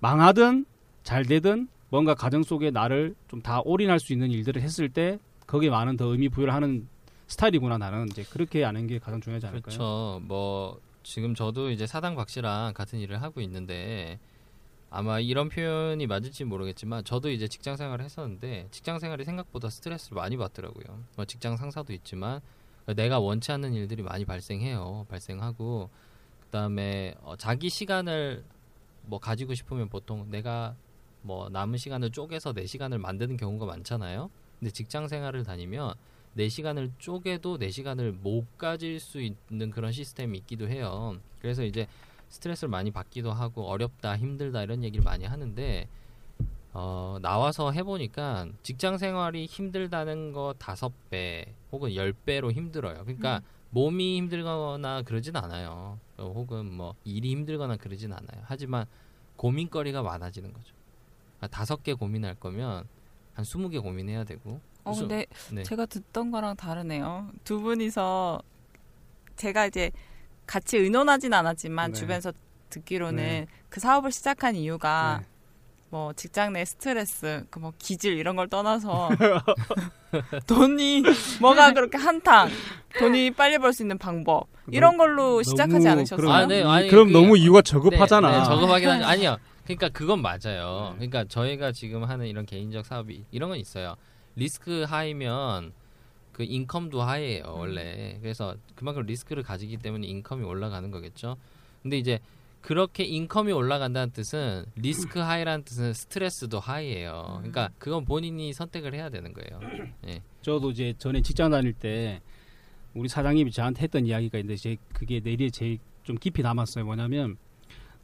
[0.00, 0.66] 망하든
[1.02, 5.70] 잘 되든 뭔가 가정 속에 나를 좀 다 올인할 수 있는 일들을 했을 때 거기에
[5.70, 6.86] 많은 더 의미 부여를 하는
[7.26, 9.62] 스타일이구나 나는 이제 그렇게 아는 게 가장 중요하지 않을까요?
[9.62, 10.20] 그렇죠.
[10.24, 14.18] 뭐 지금 저도 이제 사당 박 씨랑 같은 일을 하고 있는데
[14.90, 20.36] 아마 이런 표현이 맞을지 모르겠지만 저도 이제 직장 생활을 했었는데 직장 생활이 생각보다 스트레스를 많이
[20.36, 21.02] 받더라고요.
[21.16, 22.40] 뭐 직장 상사도 있지만
[22.86, 25.06] 내가 원치 않는 일들이 많이 발생해요.
[25.08, 25.90] 발생하고
[26.44, 28.44] 그다음에 어, 자기 시간을
[29.02, 30.76] 뭐 가지고 싶으면 보통 내가
[31.22, 34.30] 뭐 남은 시간을 쪼개서 내 시간을 만드는 경우가 많잖아요.
[34.60, 35.94] 근데 직장 생활을 다니면
[36.34, 41.16] 내 시간을 쪼개도 내 시간을 못 가질 수 있는 그런 시스템이 있기도 해요.
[41.40, 41.86] 그래서 이제
[42.28, 45.88] 스트레스를 많이 받기도 하고 어렵다, 힘들다 이런 얘기를 많이 하는데
[46.72, 53.04] 어, 나와서 해보니까 직장 생활이 힘들다는 거 다섯 배 혹은 열 배로 힘들어요.
[53.04, 53.42] 그러니까 음.
[53.70, 55.98] 몸이 힘들거나 그러진 않아요.
[56.16, 58.42] 어, 혹은 뭐 일이 힘들거나 그러진 않아요.
[58.44, 58.86] 하지만
[59.36, 60.74] 고민거리가 많아지는 거죠.
[61.38, 62.86] 그러니까 다섯 개 고민할 거면
[63.34, 64.60] 한 스무 개 고민해야 되고.
[64.84, 65.62] 어 근데 네.
[65.62, 67.28] 제가 듣던 거랑 다르네요.
[67.44, 68.40] 두 분이서
[69.36, 69.90] 제가 이제
[70.46, 71.98] 같이 의논하진 않았지만 네.
[71.98, 72.32] 주변에서
[72.70, 73.46] 듣기로는 네.
[73.70, 75.26] 그 사업을 시작한 이유가 네.
[75.90, 79.08] 뭐 직장 내 스트레스, 그 뭐 기질 이런 걸 떠나서
[80.46, 81.02] 돈이
[81.40, 82.48] 뭐가 그렇게 한탕,
[82.98, 86.16] 돈이 빨리 벌 수 있는 방법 이런 걸로 시작하지 않으셨어요?
[86.16, 88.30] 그럼, 아, 네, 아니, 그럼 그, 너무 이유가 저급하잖아.
[88.30, 89.04] 네, 네, 저급하긴 하죠.
[89.06, 89.36] 아니요.
[89.64, 90.92] 그러니까 그건 맞아요.
[90.96, 93.96] 그러니까 저희가 지금 하는 이런 개인적 사업이 이런 건 있어요.
[94.36, 95.72] risk high면
[96.32, 98.18] 그 income도 high예요 원래.
[98.20, 101.36] 그래서 그만큼 risk를 가지기 때문에 income이 올라가는 거겠죠.
[101.82, 102.18] 근데 이제
[102.60, 107.36] 그렇게 income이 올라간다는 뜻은 risk high라는 뜻은 스트레스도 high예요.
[107.36, 109.60] 그러니까 그건 본인이 선택을 해야 되는 거예요.
[110.08, 110.22] 예.
[110.40, 112.22] 저도 이제 전에 직장 다닐 때
[112.94, 116.86] 우리 사장님이 저한테 했던 이야기가 있는데 제 그게 내리에 제일 좀 깊이 남았어요.
[116.86, 117.36] 뭐냐면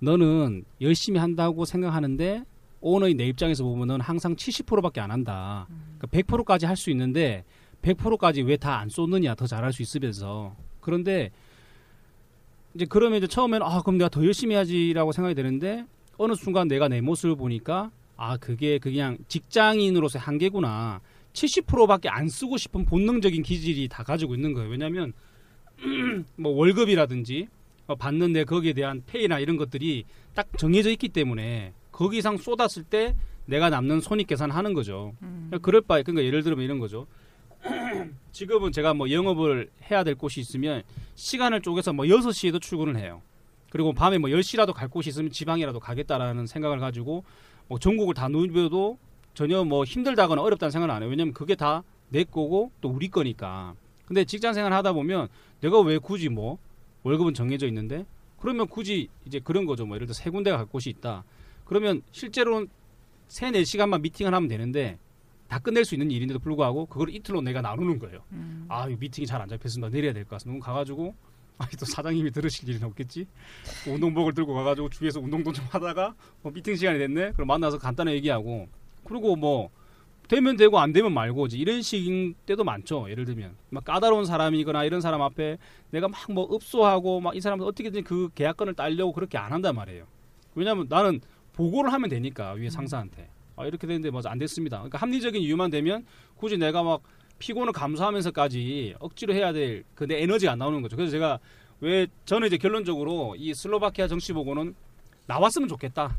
[0.00, 2.44] 너는 열심히 한다고 생각하는데
[2.80, 5.66] 오너의 내 입장에서 보면은 항상 70%밖에 안 한다.
[5.98, 7.44] 그러니까 100%까지 할 수 있는데
[7.82, 10.54] 100%까지 왜 다안 쏟느냐 더 잘할 수 있으면서.
[10.80, 11.30] 그런데
[12.74, 15.84] 이제 그러면 이제 처음에는 아 그럼 내가 더 열심히 해야지라고 생각이 되는데
[16.18, 21.00] 어느 순간 내가 내 모습을 보니까 아 그게 그냥 직장인으로서의 한계구나.
[21.32, 24.68] 70%밖에 안 쓰고 싶은 본능적인 기질이 다 가지고 있는 거예요.
[24.70, 25.12] 왜냐하면
[26.36, 27.48] 뭐 월급이라든지
[27.86, 32.84] 어, 받는 내 거기에 대한 페이나 이런 것들이 딱 정해져 있기 때문에 거기 이상 쏟았을
[32.84, 35.12] 때 내가 남는 손익 계산하는 거죠.
[35.20, 35.50] 음.
[35.60, 37.06] 그럴 바에 그러니까 예를 들면 이런 거죠.
[38.32, 40.82] 지금은 제가 뭐 영업을 해야 될 곳이 있으면
[41.14, 43.20] 시간을 쪼개서 뭐 6시에도 출근을 해요.
[43.68, 47.22] 그리고 밤에 뭐 10시라도 갈 곳이 있으면 지방이라도 가겠다라는 생각을 가지고
[47.68, 48.98] 뭐 전국을 다 누벼도
[49.34, 51.10] 전혀 뭐 힘들다거나 어렵다는 생각을 안 해요.
[51.10, 53.74] 왜냐면 그게 다 내 거고 또 우리 거니까.
[54.04, 55.28] 근데 직장 생활 하다 보면
[55.60, 56.58] 내가 왜 굳이 뭐
[57.04, 58.04] 월급은 정해져 있는데
[58.38, 59.86] 그러면 굳이 이제 그런 거죠.
[59.86, 61.24] 뭐 예를 들어 세 군데가 갈 곳이 있다.
[61.70, 62.66] 그러면 실제로는
[63.28, 64.98] 세네 시간만 미팅을 하면 되는데
[65.46, 68.24] 다 끝낼 수 있는 일인데도 불구하고 그걸 이틀로 내가 나누는 거예요.
[68.32, 68.66] 음.
[68.68, 69.88] 아, 이 미팅이 잘 안 잡혔습니다.
[69.88, 70.66] 내려야 될 것 같습니다.
[70.66, 71.14] 가가지고
[71.58, 73.24] 아니 또 사장님이 들으실 일은 없겠지.
[73.86, 77.32] 운동복을 들고 가가지고 주위에서 운동도 좀 하다가 뭐 미팅 시간이 됐네.
[77.32, 78.66] 그럼 만나서 간단히 얘기하고
[79.04, 79.70] 그리고 뭐
[80.26, 83.08] 되면 되고 안 되면 말고 이런 식인 때도 많죠.
[83.10, 85.58] 예를 들면 막 까다로운 사람이거나 이런 사람 앞에
[85.92, 90.06] 내가 막 뭐 읍소하고 막 이 사람은 어떻게든 그 계약권을 따려고 그렇게 안 한단 말이에요.
[90.56, 91.20] 왜냐하면 나는
[91.60, 92.70] 보고를 하면 되니까 위에 음.
[92.70, 94.78] 상사한테 아, 이렇게 되는데 맞아 안 됐습니다.
[94.78, 97.02] 그러니까 합리적인 이유만 되면 굳이 내가 막
[97.38, 100.96] 피곤을 감수하면서까지 억지로 해야 될 그 내 에너지가 안 나오는 거죠.
[100.96, 101.38] 그래서 제가
[101.80, 104.74] 왜 저는 이제 결론적으로 이 슬로바키아 정치 보고는
[105.26, 106.16] 나왔으면 좋겠다.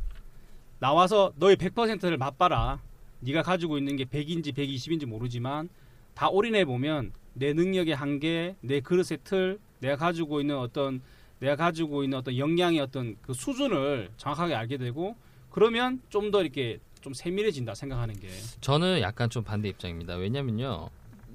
[0.80, 2.80] 나와서 너의 100%를 맛봐라.
[3.22, 5.70] 네가 가지고 있는 게 100인지 120인지 모르지만
[6.14, 11.02] 다 올인해 보면 내 능력의 한계, 내 그릇의 틀, 내가 가지고 있는 어떤
[11.40, 15.16] 내가 가지고 있는 어떤 역량의 어떤 그 수준을 정확하게 알게 되고
[15.52, 18.30] 그러면 좀 더 이렇게 좀 세밀해진다 생각하는 게
[18.62, 20.16] 저는 약간 좀 반대 입장입니다.
[20.16, 20.90] 왜냐면요.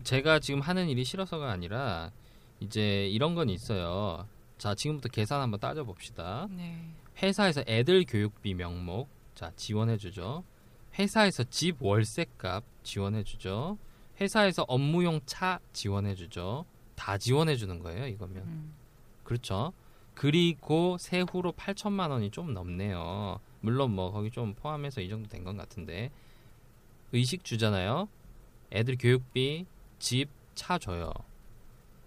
[0.05, 2.13] 제가 지금 하는 일이 싫어서가 아니라
[2.61, 4.27] 이제 이런 건 있어요.
[4.59, 6.47] 자, 지금부터 계산 한번 따져 봅시다.
[6.51, 6.79] 네.
[7.23, 10.45] 회사에서 애들 교육비 명목 자, 지원해 주죠.
[10.99, 13.77] 회사에서 집 월세값 지원해 주죠.
[14.21, 16.65] 회사에서 업무용 차 지원해 주죠.
[16.95, 18.43] 다 지원해 주는 거예요, 이거면.
[18.45, 18.75] 음.
[19.25, 19.73] 그렇죠?
[20.15, 23.41] 그리고 세후로 8천만 원이 좀 넘네요.
[23.67, 26.13] 물론 뭐 거기 좀 포함해서 이 정도 된것 같은데
[27.11, 28.09] 의식 주잖아요.
[28.71, 29.67] 애들 교육비,
[29.99, 31.13] 집, 차 줘요.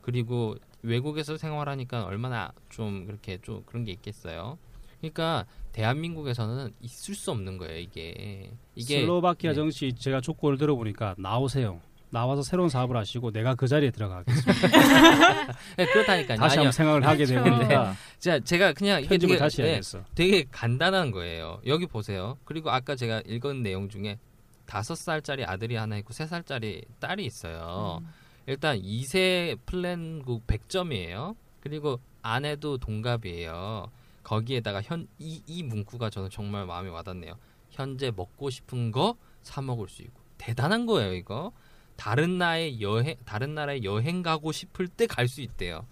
[0.02, 4.58] 그리고 외국에서 생활하니까 얼마나 좀 그렇게 좀 그런 게 있겠어요.
[5.02, 8.52] 그러니까 대한민국에서는 있을 수 없는 거예요 이게.
[8.76, 9.56] 이게 슬로바키아 네.
[9.56, 11.82] 정치 제가 조건을 들어보니까 나오세요.
[12.12, 14.54] 나와서 새로운 사업을 하시고 내가 그 자리에 들어가겠습니다.
[15.78, 16.38] 네, 그렇다니까요.
[16.40, 17.26] 다시 한번 생각을 하게.
[17.26, 17.58] 그렇죠.
[17.68, 17.78] 네.
[18.18, 20.04] 자, 제가 그냥 이게 되게, 다시 네, 해야겠어.
[20.16, 21.60] 되게 간단한 거예요.
[21.68, 22.38] 여기 보세요.
[22.46, 24.18] 그리고 아까 제가 읽은 내용 중에
[24.66, 28.00] 다섯 살짜리 아들이 하나 있고 세 살짜리 딸이 있어요.
[28.02, 28.08] 음.
[28.48, 31.36] 일단 2세 플랜국 100점이에요.
[31.60, 33.92] 그리고 아내도 동갑이에요.
[34.24, 37.34] 거기에다가 현 이 이 문구가 저는 정말 마음에 와닿네요.
[37.70, 41.52] 현재 먹고 싶은 거 사 먹을 수 있고 대단한 거예요 이거.
[42.00, 45.86] 다른 나라에 여행 다른 나라에 여행 가고 싶을 때 갈 수 있대요.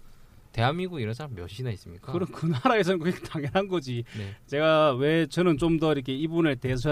[0.52, 2.10] 대한민국 이런 사람 몇이나 있습니까?
[2.10, 4.02] 그럼 그 나라에서는 그게 당연한 거지.
[4.16, 4.34] 네.
[4.46, 6.90] 제가 왜 저는 좀 더 이렇게 이분에 대해서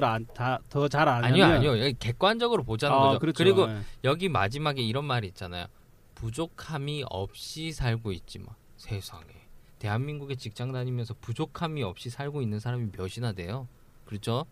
[0.69, 3.19] 더잘 아냐면 아니요 아니요 객관적으로 보자는 아, 거죠.
[3.19, 3.39] 그렇죠.
[3.39, 3.79] 그리고 예.
[4.05, 5.67] 여기 마지막에 이런 말이 있잖아요.
[6.15, 9.25] 부족함이 없이 살고 있지만 세상에
[9.79, 13.67] 대한민국에 직장 다니면서 부족함이 없이 살고 있는 사람이 몇이나 돼요.
[14.05, 14.45] 그렇죠?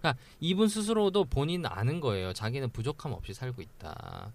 [0.00, 2.32] 그러니까 이분 스스로도 본인 아는 거예요.
[2.32, 4.32] 자기는 부족함 없이 살고 있다.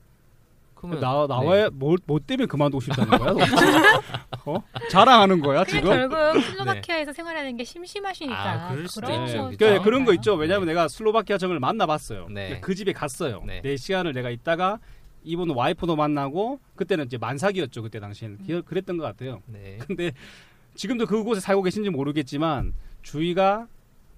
[0.75, 1.69] 그러면 나 나와야 네.
[1.71, 3.35] 뭐, 뭐 때문에 그만두고 싶다는 거야?
[4.45, 4.63] 어?
[4.89, 5.91] 자랑하는 거야 지금?
[5.91, 9.37] 결국 슬로바키아에서 생활하는 게 심심하시니까 아, 그럴 수도 그런 있죠.
[9.43, 9.77] 거지 그죠?
[9.77, 10.13] 그, 그런 거 않을까요?
[10.15, 10.33] 있죠.
[10.35, 12.29] 왜냐하면 내가 슬로바키아 정을 만나봤어요.
[12.31, 12.59] 네.
[12.61, 13.43] 그 집에 갔어요.
[13.45, 13.61] 네.
[13.61, 13.77] 네.
[13.77, 14.79] 시간을 내가 있다가
[15.23, 17.83] 이분 와이프도 만나고 그때는 이제 만삭이었죠.
[17.83, 19.43] 그때 당시에는 기- 그랬던 것 같아요.
[19.45, 19.77] 네.
[19.85, 20.11] 근데
[20.73, 23.67] 지금도 그곳에 살고 계신지 모르겠지만 주위가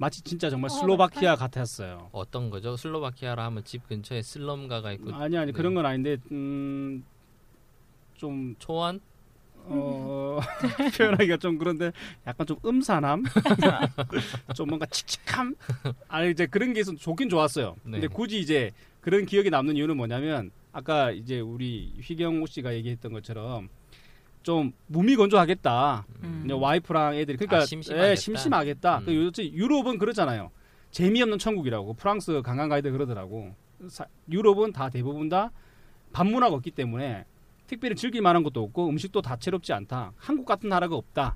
[0.04, 2.10] 마치 진짜 정말 어, 슬로바키아 같았어요.
[2.12, 2.76] 어떤 거죠?
[2.76, 5.52] 슬로바키아라 하면 집 근처에 슬럼가가 있고 아니 아니 네.
[5.54, 7.06] 그런 건 아닌데 음,
[8.18, 9.00] 좀 초원
[9.56, 10.42] 어,
[10.98, 11.94] 표현하기가 좀 그런데
[12.28, 13.24] 약간 좀 음산함,
[14.54, 15.56] 좀 뭔가 칙칙함.
[16.10, 17.78] 아니 이제 그런 게 있어 좋긴 좋았어요.
[17.86, 17.92] 네.
[18.02, 23.70] 근데 굳이 이제 그런 기억이 남는 이유는 뭐냐면 아까 이제 우리 휘경우 씨가 얘기했던 것처럼
[24.44, 26.06] 좀 무미건조하겠다.
[26.24, 26.48] 음.
[26.52, 28.12] 와이프랑 애들이 그러니까 아, 심심하겠다.
[28.12, 28.98] 예, 심심하겠다.
[29.00, 29.06] 음.
[29.06, 30.52] 그 요즘 유럽은 그러잖아요.
[30.92, 33.56] 재미없는 천국이라고 프랑스 관광 가이드 그러더라고.
[33.88, 35.52] 사- 유럽은 다 대부분 다
[36.12, 37.26] 반문화가 없기 때문에
[37.68, 40.12] 특별히 즐길 만한 것도 없고 음식도 다채롭지 않다.
[40.18, 41.36] 한국 같은 나라가 없다.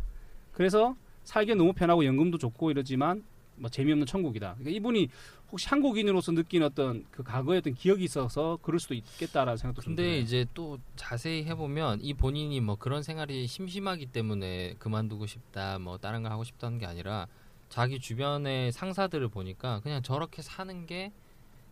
[0.51, 3.23] 그래서 살기 너무 편하고 연금도 좋고 이러지만
[3.55, 4.55] 뭐 재미없는 천국이다.
[4.59, 5.09] 그러니까 이분이
[5.51, 10.03] 혹시 한국인으로서 느낀 어떤 그 과거의 어떤 기억이 있어서 그럴 수도 있겠다라는 생각도 좀 근데
[10.03, 10.21] 드네요.
[10.21, 16.21] 이제 또 자세히 해보면 이 본인이 뭐 그런 생활이 심심하기 때문에 그만두고 싶다 뭐 다른
[16.23, 17.27] 걸 하고 싶다는 게 아니라
[17.69, 21.11] 자기 주변의 상사들을 보니까 그냥 저렇게 사는 게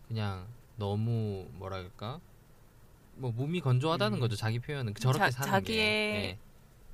[0.08, 2.20] 그냥 너무 뭐랄까
[3.16, 4.20] 뭐 몸이 건조하다는 음.
[4.20, 6.38] 거죠 자기 표현은 저렇게 자- 사는 자기의 게 네.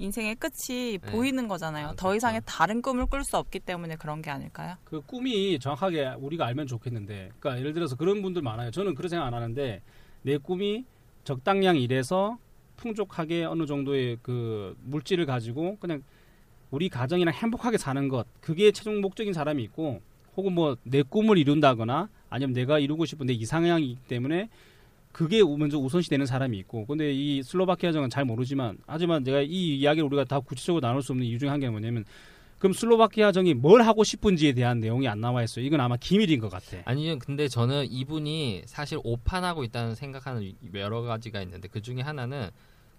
[0.02, 1.12] 인생의 끝이 네.
[1.12, 1.86] 보이는 거잖아요.
[1.86, 2.16] 아, 더 그렇죠.
[2.16, 4.74] 이상의 다른 꿈을 꿀 수 없기 때문에 그런 게 아닐까요?
[4.84, 8.70] 그 꿈이 정확하게 우리가 알면 좋겠는데, 그러니까 예를 들어서 그런 분들 많아요.
[8.72, 9.80] 저는 그런 생각 안 하는데
[10.22, 10.84] 내 꿈이
[11.24, 12.36] 적당량 일해서
[12.76, 16.02] 풍족하게 어느 정도의 그 물질을 가지고 그냥
[16.72, 20.00] 우리 가정이랑 행복하게 사는 것 그게 최종 목적인 사람이 있고
[20.36, 24.48] 혹은 뭐 내 꿈을 이룬다거나 아니면 내가 이루고 싶은 내 이상향이기 때문에
[25.12, 29.78] 그게 먼저 우선시 되는 사람이 있고 근데 이 슬로바키아 정은 잘 모르지만 하지만 제가 이
[29.78, 32.04] 이야기를 우리가 다 구체적으로 나눌 수 없는 이유 중에 한 게 뭐냐면
[32.58, 35.64] 그럼 슬로바키아 정이 뭘 하고 싶은지에 대한 내용이 안 나와 있어요.
[35.64, 36.76] 이건 아마 기밀인 것 같아.
[36.84, 42.50] 아니요 근데 저는 이분이 사실 오판하고 있다는 생각하는 여러 가지가 있는데 그 중에 하나는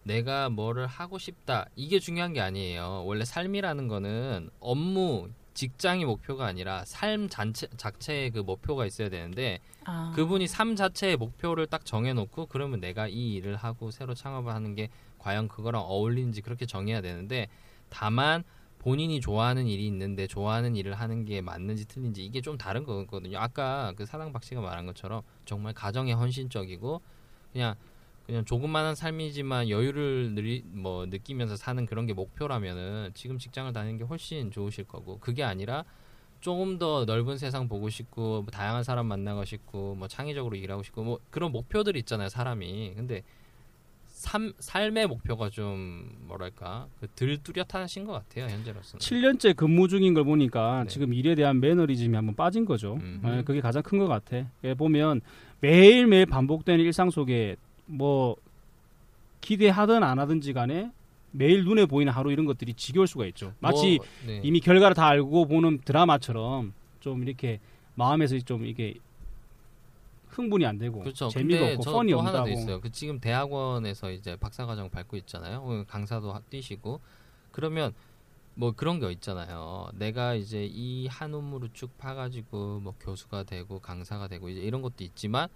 [0.04, 6.84] 내가 뭐를 하고 싶다 이게 중요한 게 아니에요 원래 삶이라는 거는 업무 직장이 목표가 아니라
[6.86, 10.12] 삶 자체, 자체의 그 목표가 있어야 되는데 아.
[10.16, 14.90] 그분이 삶 자체의 목표를 딱 정해놓고 그러면 내가 이 일을 하고 새로 창업을 하는 게
[15.20, 17.48] 과연 그거랑 어울리는지 그렇게 정해야 되는데
[17.90, 18.44] 다만
[18.80, 23.40] 본인이 좋아하는 일이 있는데 좋아하는 일을 하는 게 맞는지 틀린지 이게 좀 다른 거거든요.
[23.40, 27.02] 아까 그 사당박 씨가 말한 것처럼 정말 가정에 헌신적이고
[27.54, 27.76] 그냥
[28.26, 34.04] 그냥 조그마한 삶이지만 여유를 느리, 뭐 느끼면서 사는 그런 게 목표라면은 지금 직장을 다니는 게
[34.06, 35.84] 훨씬 좋으실 거고 그게 아니라
[36.40, 41.04] 조금 더 넓은 세상 보고 싶고 뭐 다양한 사람 만나고 싶고 뭐 창의적으로 일하고 싶고
[41.04, 43.24] 뭐 그런 목표들이 있잖아요 사람이 근데
[44.08, 50.84] 삶, 삶의 목표가 좀 뭐랄까 그 들뚜렷하신 것 같아요 현재로서는 7년째 근무 중인 걸 보니까
[50.84, 50.90] 네.
[50.90, 52.96] 지금 일에 대한 매너리즘이 한번 빠진 거죠.
[53.02, 53.20] 음.
[53.24, 54.46] 네, 그게 가장 큰 것 같아.
[54.64, 55.22] 예, 보면
[55.60, 57.56] 매일 매일 반복되는 일상 속에
[57.86, 58.36] 뭐
[59.42, 60.92] 기대하든 안 하든지 간에
[61.32, 63.54] 매일 눈에 보이는 하루 이런 것들이 지겨울 수가 있죠.
[63.60, 64.42] 마치 뭐, 네.
[64.44, 67.60] 이미 결과를 다 알고 보는 드라마처럼 좀 이렇게
[67.96, 68.96] 마음에서 좀 이게
[70.30, 71.28] 흥분이 안 되고 그렇죠.
[71.30, 72.50] 재미가 없고 저 펀이 없다고.
[72.50, 72.82] 있어요.
[72.82, 75.62] 그 지금 대학원에서 이제 박사과정 밟고 있잖아요.
[75.64, 77.00] 오늘 강사도 하- 뛰시고
[77.52, 77.94] 그러면
[78.56, 79.90] 뭐 그런 거 있잖아요.
[79.96, 85.04] 내가 이제 이 한 우물을 쭉 파가지고 뭐 교수가 되고 강사가 되고 이제 이런 것도
[85.04, 85.50] 있지만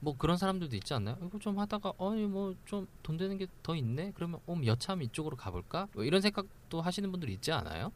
[0.00, 1.16] 뭐 그런 사람들도 있지 않나요?
[1.22, 4.12] 이거 좀 하다가 어이 뭐좀 돈 되는 게 더 있네.
[4.14, 5.88] 그러면 어 여차하면 이쪽으로 가볼까?
[5.92, 7.92] 뭐 이런 생각도 하시는 분들이 있지 않아요?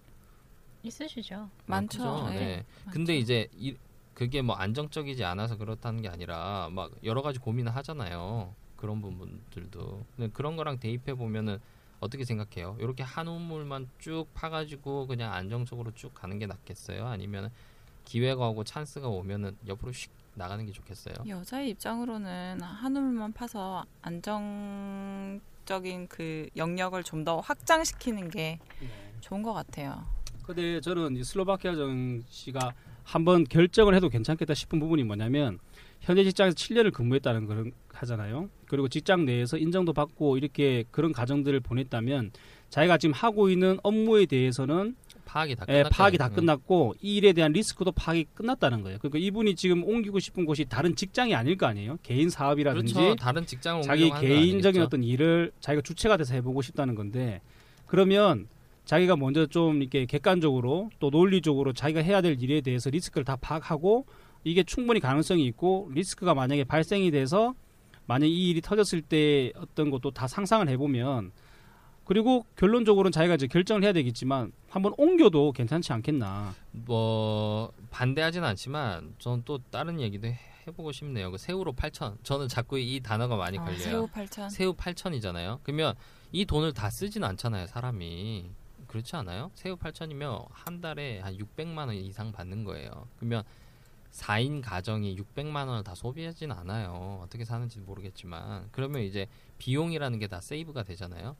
[0.82, 1.48] 있으시죠.
[1.66, 1.98] 많죠.
[1.98, 2.28] 그죠?
[2.30, 2.38] 네.
[2.38, 2.66] 네.
[2.90, 3.76] 근데 이제 이,
[4.14, 8.54] 그게 뭐 안정적이지 않아서 그렇다는 게 아니라 막 여러 가지 고민을 하잖아요.
[8.76, 10.04] 그런 부분들도.
[10.16, 11.60] 근데 그런 거랑 대입해 보면은
[12.00, 12.76] 어떻게 생각해요?
[12.80, 17.06] 이렇게 한 우물만 쭉 파가지고 그냥 안정적으로 쭉 가는 게 낫겠어요?
[17.06, 17.50] 아니면
[18.04, 21.14] 기회가 오고 찬스가 오면은 옆으로 휙 나가는 게 좋겠어요?
[21.28, 28.88] 여자의 입장으로는 한우물만 파서 안정적인 그 영역을 좀 더 확장시키는 게 네.
[29.20, 30.04] 좋은 것 같아요.
[30.42, 32.72] 근데 저는 이 슬로바키아 정씨가
[33.04, 35.60] 한번 결정을 해도 괜찮겠다 싶은 부분이 뭐냐면
[36.00, 38.50] 현재 직장에서 7년을 근무했다는 그런 하잖아요.
[38.66, 42.32] 그리고 직장 내에서 인정도 받고 이렇게 그런 과정들을 보냈다면
[42.70, 45.84] 자기가 지금 하고 있는 업무에 대해서는 파악이 다 예.
[45.90, 46.34] 파악이 다 응.
[46.36, 48.98] 끝났고 이 일에 대한 리스크도 파악이 끝났다는 거예요.
[48.98, 51.98] 그러니까 이분이 지금 옮기고 싶은 곳이 다른 직장이 아닐 거 아니에요.
[52.02, 53.16] 개인 사업이라든지 그렇죠.
[53.16, 54.82] 다른 직장을 자기 개인적인.
[54.82, 57.40] 어떤 일을 자기가 주체가 돼서 해보고 싶다는 건데
[57.86, 58.48] 그러면
[58.84, 64.06] 자기가 먼저 좀 이렇게 객관적으로 또 논리적으로 자기가 해야 될 일에 대해서 리스크를 다 파악하고
[64.44, 67.54] 이게 충분히 가능성이 있고 리스크가 만약에 발생이 돼서
[68.06, 71.30] 만약 이 일이 터졌을 때 어떤 것도 다 상상을 해보면
[72.12, 76.54] 그리고 결론적으로는 자기가 이제 결정을 해야 되겠지만 한번 옮겨도 괜찮지 않겠나.
[76.72, 81.30] 뭐 반대하진 않지만 저는 또 다른 얘기도 해- 해보고 싶네요.
[81.30, 82.22] 그 세우로 8천.
[82.22, 83.78] 저는 자꾸 이 단어가 많이 아, 걸려요.
[83.80, 84.50] 새우 8천.
[84.50, 85.60] 새우 8천이잖아요.
[85.62, 85.94] 그러면
[86.32, 88.50] 이 돈을 다 쓰진 않잖아요, 사람이.
[88.88, 89.50] 그렇지 않아요?
[89.54, 93.08] 새우 8천이면 한 달에 한 600만 원 이상 받는 거예요.
[93.16, 93.42] 그러면
[94.10, 97.20] 4인 가정이 600만 원을 다 소비하진 않아요.
[97.24, 98.68] 어떻게 사는지 모르겠지만.
[98.70, 101.36] 그러면 이제 비용이라는 게 다 세이브가 되잖아요.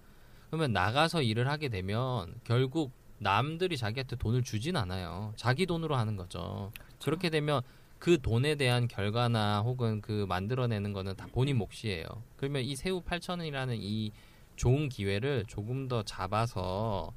[0.53, 5.33] 그러면 나가서 일을 하게 되면 결국 남들이 자기한테 돈을 주진 않아요.
[5.35, 6.71] 자기 돈으로 하는 거죠.
[7.03, 7.63] 그렇게 되면
[7.99, 12.05] 그 돈에 대한 결과나 혹은 그 만들어내는 거는 다 본인 몫이에요.
[12.37, 14.13] 그러면 이 새우 8천원이라는 이
[14.57, 17.15] 좋은 기회를 조금 더 잡아서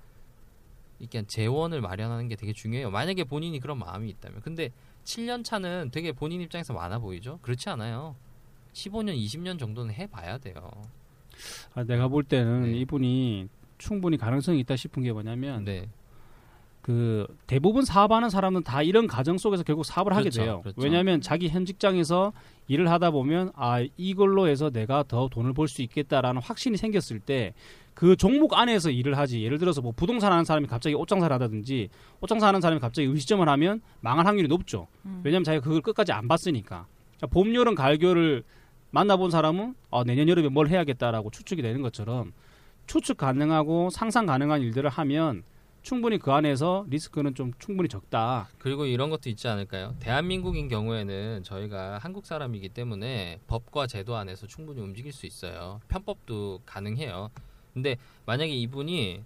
[1.00, 2.89] 이렇게 재원을 마련하는 게 되게 중요해요.
[2.89, 4.43] 만약에 본인이 그런 마음이 있다면.
[4.43, 4.69] 근데
[5.04, 7.39] 7년 차는 되게 본인 입장에서 많아 보이죠?
[7.41, 8.15] 그렇지 않아요.
[8.71, 10.71] 15년, 20년 정도는 해봐야 돼요.
[11.74, 12.71] 아, 내가 볼 때는 네.
[12.80, 15.89] 이분이 충분히 가능성이 있다 싶은 게 뭐냐면 네.
[16.82, 20.60] 그 대부분 사업하는 사람은 다 이런 과정 속에서 결국 사업을 하게 그렇죠, 돼요.
[20.62, 20.82] 그렇죠.
[20.82, 22.32] 왜냐하면 자기 현 직장에서
[22.67, 27.54] 일을 하다 보면 아 이걸로 해서 내가 더 돈을 벌 수 있겠다라는 확신이 생겼을 때
[27.95, 29.41] 그 종목 안에서 일을 하지.
[29.41, 33.82] 예를 들어서 뭐 부동산 하는 사람이 갑자기 옷장사를 하다든지 옷장사 하는 사람이 갑자기 음식점을 하면
[34.02, 34.88] 망할 확률이 높죠.
[35.06, 35.21] 음.
[35.24, 36.86] 왜냐하면 자기가 그걸 끝까지 안 봤으니까.
[37.17, 38.43] 자, 봄, 여름, 가을, 겨울을
[38.95, 42.31] 만나본 사람은 아, 내년 여름에 뭘 해야겠다라고 추측이 되는 것처럼
[42.88, 45.43] 추측 가능하고 상상 가능한 일들을 하면
[45.81, 48.47] 충분히 그 안에서 리스크는 좀 충분히 적다.
[48.58, 49.97] 그리고 이런 것도 있지 않을까요?
[49.99, 55.81] 대한민국인 경우에는 저희가 한국 사람이기 때문에 법과 제도 안에서 충분히 움직일 수 있어요.
[55.89, 57.31] 편법도 가능해요.
[57.73, 59.25] 근데 만약에 이분이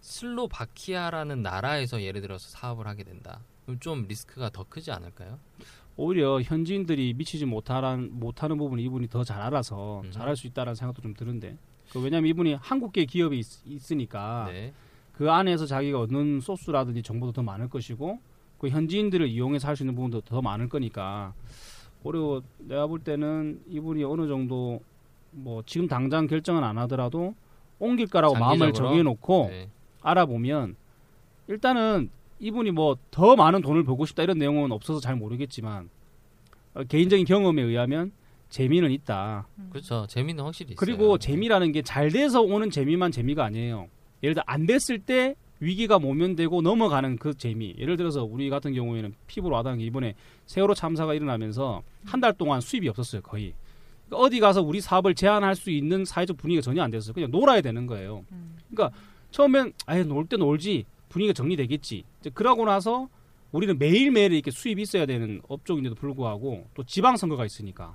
[0.00, 3.40] 슬로바키아라는 나라에서 예를 들어서 사업을 하게 된다.
[3.66, 5.38] 그럼 좀 리스크가 더 크지 않을까요?
[5.96, 10.10] 오히려 현지인들이 미치지 못하는 못하는 부분을 이분이 더 잘 알아서 음.
[10.10, 11.56] 잘할 수 있다라는 생각도 좀 드는데.
[11.92, 14.72] 그 왜냐하면 이분이 한국계 기업이 있, 으니까 네.
[15.12, 18.18] 그 안에서 자기가 얻는 소스라든지 정보도 더 많을 것이고
[18.58, 21.34] 그 현지인들을 이용해서 할 수 있는 부분도 더 많을 거니까
[22.02, 24.80] 그리고 내가 볼 때는 이분이 어느 정도
[25.32, 27.34] 뭐 지금 당장 결정은 안 하더라도
[27.78, 28.88] 옮길 거라고 마음을 장기적으로?
[28.90, 29.68] 정해놓고 네.
[30.00, 30.76] 알아보면
[31.48, 32.10] 일단은
[32.42, 35.88] 이분이 뭐 더 많은 돈을 벌고 싶다 이런 내용은 없어서 잘 모르겠지만
[36.74, 38.12] 어, 개인적인 경험에 의하면
[38.50, 39.46] 재미는 있다.
[39.70, 40.06] 그렇죠.
[40.08, 40.76] 재미는 확실히 있어요.
[40.76, 43.88] 그리고 재미라는 게 잘 돼서 오는 재미만 재미가 아니에요.
[44.22, 47.74] 예를 들어 안 됐을 때 위기가 모면되고 넘어가는 그 재미.
[47.78, 50.14] 예를 들어서 우리 같은 경우에는 피부로 와닿은 게 이번에
[50.46, 53.54] 세월호 참사가 일어나면서 한 달 동안 수입이 없었어요 거의.
[54.08, 57.14] 그러니까 어디 가서 우리 사업을 제한할 수 있는 사회적 분위기가 전혀 안 됐어요.
[57.14, 58.24] 그냥 놀아야 되는 거예요.
[58.70, 58.96] 그러니까
[59.30, 62.04] 처음엔 아예 놀 때 놀지 분위기가 정리되겠지.
[62.20, 63.08] 이제 그러고 나서
[63.52, 67.94] 우리는 매일매일 이렇게 수입이 있어야 되는 업종인데도 불구하고 또 지방선거가 있으니까.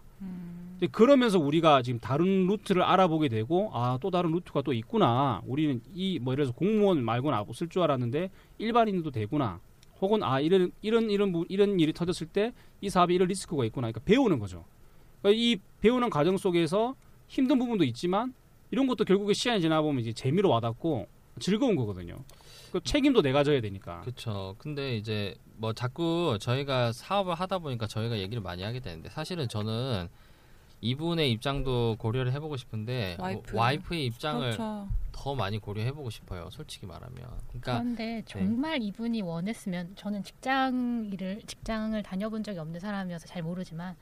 [0.77, 5.41] 이제 그러면서 우리가 지금 다른 루트를 알아보게 되고 아 또 다른 루트가 또 있구나.
[5.47, 9.59] 우리는 이뭐 들어서 공무원 말고는 없을 줄 알았는데 일반인도 되구나.
[9.99, 13.87] 혹은 아 이런 이런 이런 부- 이런 일이 터졌을 때 이 사업에 이런 리스크가 있구나.
[13.87, 14.63] 그러니까 배우는 거죠.
[15.23, 16.93] 그러니까 이 배우는 과정 속에서
[17.27, 18.35] 힘든 부분도 있지만
[18.69, 21.07] 이런 것도 결국에 시간이 지나 보면 이제 재미로 와닿고
[21.39, 22.19] 즐거운 거거든요
[22.71, 24.55] 그 책임도 내가 져야 되니까 그렇죠.
[24.57, 30.07] 근데 이제 뭐 자꾸 저희가 사업을 하다 보니까 저희가 얘기를 많이 하게 되는데 사실은 저는
[30.81, 33.51] 이분의 입장도 고려를 해보고 싶은데 와이프.
[33.53, 34.87] 뭐 와이프의 입장을 그렇죠.
[35.11, 36.49] 더 많이 고려해보고 싶어요.
[36.51, 37.17] 솔직히 말하면.
[37.47, 43.95] 그러니까 그런데 정말 이분이 원했으면 저는 직장 일을 직장을 다녀본 적이 없는 사람이어서 잘 모르지만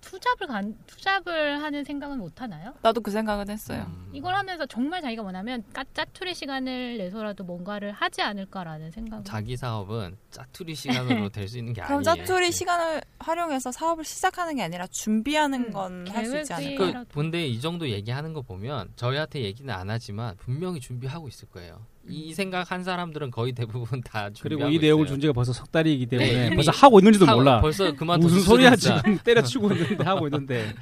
[0.00, 2.74] 투잡을 간 투잡을 하는 생각은 못 하나요?
[2.82, 3.84] 나도 그 생각은 했어요.
[3.88, 9.24] 음, 이걸 하면서 정말 자기가 원하면 까- 짜투리 시간을 내서라도 뭔가를 하지 않을까라는 생각.
[9.24, 12.24] 자기 사업은 짜투리 시간으로 될 수 있는 게 그럼 아니에요.
[12.24, 12.50] 짜투리 네.
[12.50, 17.04] 시간을 활용해서 사업을 시작하는 게 아니라 준비하는 음, 건할 수 있지 않을까?
[17.04, 17.14] 그.
[17.14, 21.84] 근데 이 정도 얘기하는 거 보면 저희한테 얘기는 안 하지만 분명히 준비하고 있을 거예요.
[22.08, 25.14] 이 생각 한 사람들은 거의 대부분 다 그리고 이 내용을 있어요.
[25.14, 28.40] 준 지가 벌써 석 달이기 때문에 네, 벌써 하고 있는지도 사- 몰라 벌써 그만 무슨
[28.40, 30.74] 소리야 지금 때려치고 있는데 하고 있는데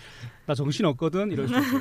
[0.46, 1.80] 나 정신 없거든 이럴 수 있어요.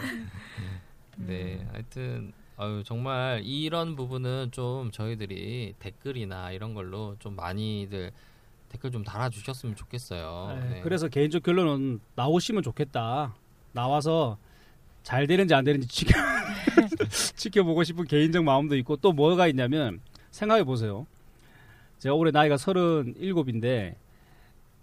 [1.18, 8.12] 네, 하여튼 아유 정말 이런 부분은 좀 저희들이 댓글이나 이런 걸로 좀 많이들
[8.70, 10.58] 댓글 좀 달아주셨으면 좋겠어요.
[10.60, 10.82] 네, 네.
[10.82, 13.36] 그래서 개인적 결론은 나오시면 좋겠다.
[13.72, 14.38] 나와서
[15.04, 16.20] 잘 되는지 안 되는지 지켜
[17.36, 20.00] 지켜보고 싶은 개인적 마음도 있고 또 뭐가 있냐면
[20.32, 21.06] 생각해 보세요.
[22.00, 23.96] 제가 올해 나이가 37인데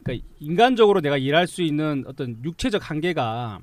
[0.02, 3.60] 그러니까 인간적으로 내가 일할 수 있는 어떤 육체적 한계가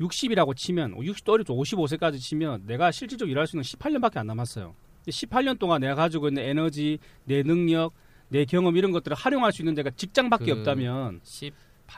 [0.00, 1.54] 60이라고 치면 60도 어렵죠.
[1.54, 4.74] 55세까지 치면 내가 실질적으로 일할 수 있는 18년밖에 안 남았어요.
[5.06, 7.92] 18년 동안 내가 가지고 있는 에너지, 내 능력,
[8.28, 11.20] 내 경험 이런 것들을 활용할 수 있는 데가 직장밖에 그- 없다면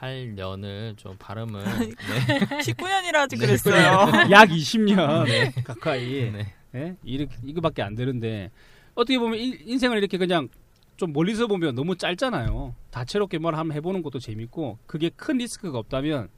[0.01, 2.39] 18년을 좀 발음을 네.
[2.61, 3.45] 19년이라 아직 네.
[3.47, 4.29] 그랬어요.
[4.31, 6.53] 약 20년 가까이 네.
[6.75, 6.95] 예?
[7.03, 8.51] 이렇게 이거밖에 안 되는데
[8.95, 10.49] 어떻게 보면 인- 인생을 이렇게 그냥
[10.97, 12.73] 좀 멀리서 보면 너무 짧잖아요.
[12.91, 16.29] 다채롭게 뭘 한번 해보는 것도 재밌고 그게 큰 리스크가 없다면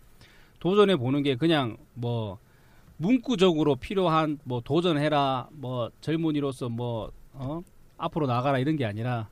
[0.59, 2.37] 도전해 보는 게 그냥 뭐
[2.97, 7.61] 문구적으로 필요한 뭐 도전해라 뭐 젊은이로서 뭐 어?
[7.97, 9.29] 앞으로 나가라 이런 게 아니라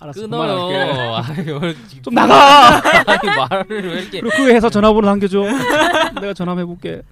[0.00, 0.68] 알았어 끊어요.
[0.68, 1.52] 그만할게.
[1.52, 2.80] 아유, 좀 나가.
[3.06, 5.42] 아니, 말을 왜 이렇게 그리고 그 회사 전화번호 남겨줘.
[6.20, 7.02] 내가 전화 한번 해볼게.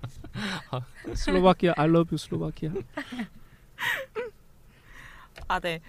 [1.15, 2.71] 슬로바키아, I love you 슬로바키아.
[5.49, 5.81] 아, 네.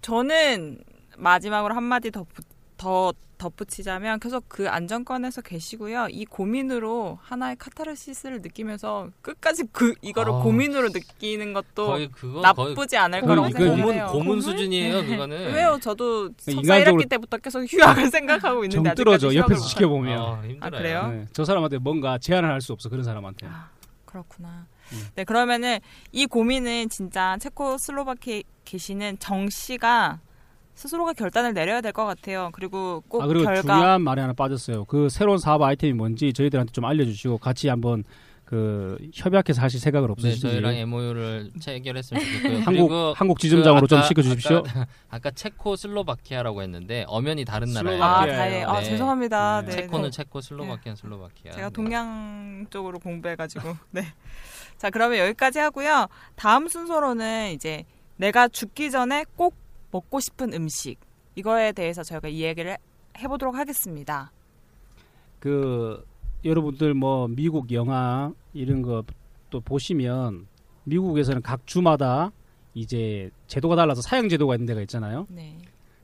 [0.00, 0.78] 저는
[1.16, 2.42] 마지막으로 한마디 더, 부-
[2.84, 6.08] 더 덧붙이자면 계속 그 안정권에서 계시고요.
[6.10, 10.36] 이 고민으로 하나의 카타르시스를 느끼면서 끝까지 그 이거를 아.
[10.40, 14.06] 고민으로 느끼는 것도 거의 그거 나쁘지 않을 거의 거라고 이거 고문 생각해요.
[14.12, 15.06] 고문 수준이에요.
[15.06, 15.54] 그거는.
[15.54, 15.78] 왜요?
[15.80, 20.18] 저도 석사 인간적으로 1학기 때부터 계속 휴학을 생각하고 있는데 정 떨어져 옆에서 지켜보면.
[20.20, 20.58] 아, 힘들어요.
[20.60, 21.08] 아, 그래요?
[21.08, 23.46] 네, 저 사람한테 뭔가 제안을 할 수 없어 그런 사람한테.
[23.46, 23.70] 아,
[24.04, 24.66] 그렇구나.
[24.92, 25.06] 음.
[25.14, 25.78] 네, 그러면은
[26.12, 30.20] 이 고민은 진짜 체코슬로바키에 계시는 정 씨가
[30.74, 32.50] 스스로가 결단을 내려야 될 것 같아요.
[32.52, 34.84] 그리고 꼭 아 그리고 결과 중요한 말이 하나 빠졌어요.
[34.86, 38.04] 그 새로운 사업 아이템이 뭔지 저희들한테 좀 알려주시고 같이 한번
[38.44, 42.58] 그 협약해서 하실 생각을 네, 없으신지 저희랑 MOU를 체결했으면 좋겠고요.
[42.66, 44.58] 한국 그리고 한국 지점장으로 그좀 아까- 시켜주십시오.
[44.58, 48.02] 아까, 아까 체코 슬로바키아라고 했는데 엄연히 다른 나라예요.
[48.02, 48.74] 아.
[48.76, 48.84] 아, 네.
[48.84, 49.62] 죄송합니다.
[49.62, 49.66] 네.
[49.68, 49.72] 네.
[49.76, 50.10] 체코는 네.
[50.10, 51.52] 체코, 슬로바키아는 슬로바키아.
[51.52, 51.72] 제가 네.
[51.72, 54.02] 동양 쪽으로 공부해가지고 네.
[54.76, 56.08] 자 그러면 여기까지 하고요.
[56.34, 57.84] 다음 순서로는 이제
[58.16, 59.54] 내가 죽기 전에 꼭
[59.94, 60.96] 먹고 싶은 음식
[61.36, 62.76] 이거에 대해서 저희가 이야기를 해-
[63.18, 64.32] 해보도록 하겠습니다.
[65.38, 66.04] 그
[66.44, 69.02] 여러분들 뭐 미국 영화 이런 거
[69.50, 70.48] 또 보시면
[70.82, 72.32] 미국에서는 각 주마다
[72.74, 75.28] 이제 제도가 달라서 사형 제도가 있는 데가 있잖아요.
[75.30, 75.56] 네.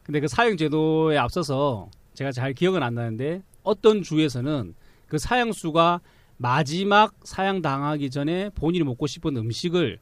[0.04, 4.76] 근데 그 사형 제도에 앞서서 제가 잘 기억은 안 나는데 어떤 주에서는
[5.08, 6.00] 그 사형수가
[6.36, 9.98] 마지막 사형 당하기 전에 본인이 먹고 싶은 음식을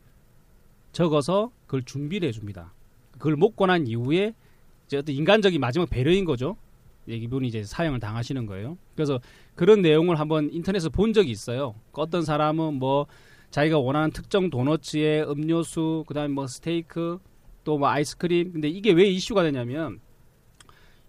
[0.93, 2.74] 적어서 그걸 준비를 해줍니다.
[3.18, 4.34] 그걸 먹고 난 이후에
[4.86, 6.56] 이제 어떤 인간적인 마지막 배려인 거죠.
[7.06, 8.76] 이분이 이제 사형을 당하시는 거예요.
[8.94, 9.18] 그래서
[9.54, 11.74] 그런 내용을 한번 인터넷에서 본 적이 있어요.
[11.92, 13.06] 어떤 사람은 뭐
[13.50, 17.18] 자기가 원하는 특정 도너츠에 음료수, 그다음에 뭐 스테이크,
[17.64, 18.52] 또 뭐 아이스크림.
[18.52, 20.00] 근데 이게 왜 이슈가 되냐면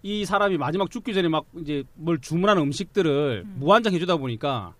[0.04, 3.56] 이 사람이 마지막 죽기 전에 막 이제 뭘 주문하는 음식들을 음.
[3.60, 4.74] 무한정 해주다 보니까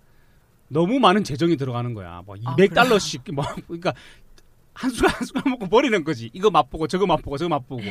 [0.68, 2.22] 너무 많은 재정이 들어가는 거야.
[2.26, 3.94] 뭐 아, 200달러씩 뭐 그러니까
[4.74, 6.30] 한 숟갈 한 숟갈 먹고 버리는 거지.
[6.34, 7.84] 이거 맛보고 저거 맛보고 저거 맛보고.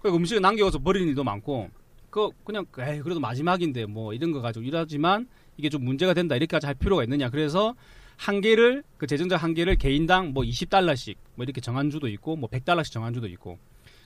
[0.00, 1.70] 그 음식을 남겨서 버리는 일도 많고.
[2.10, 6.66] 그 그냥 에이 그래도 마지막인데 뭐 이런 거 가지고 일하지만 이게 좀 문제가 된다 이렇게까지
[6.66, 7.28] 할 필요가 있느냐.
[7.30, 7.74] 그래서
[8.16, 13.12] 한계를 그 재정적 한계를 개인당 뭐 20달러씩 뭐 이렇게 정한 주도 있고 뭐 100달러씩 정한
[13.12, 13.58] 주도 있고.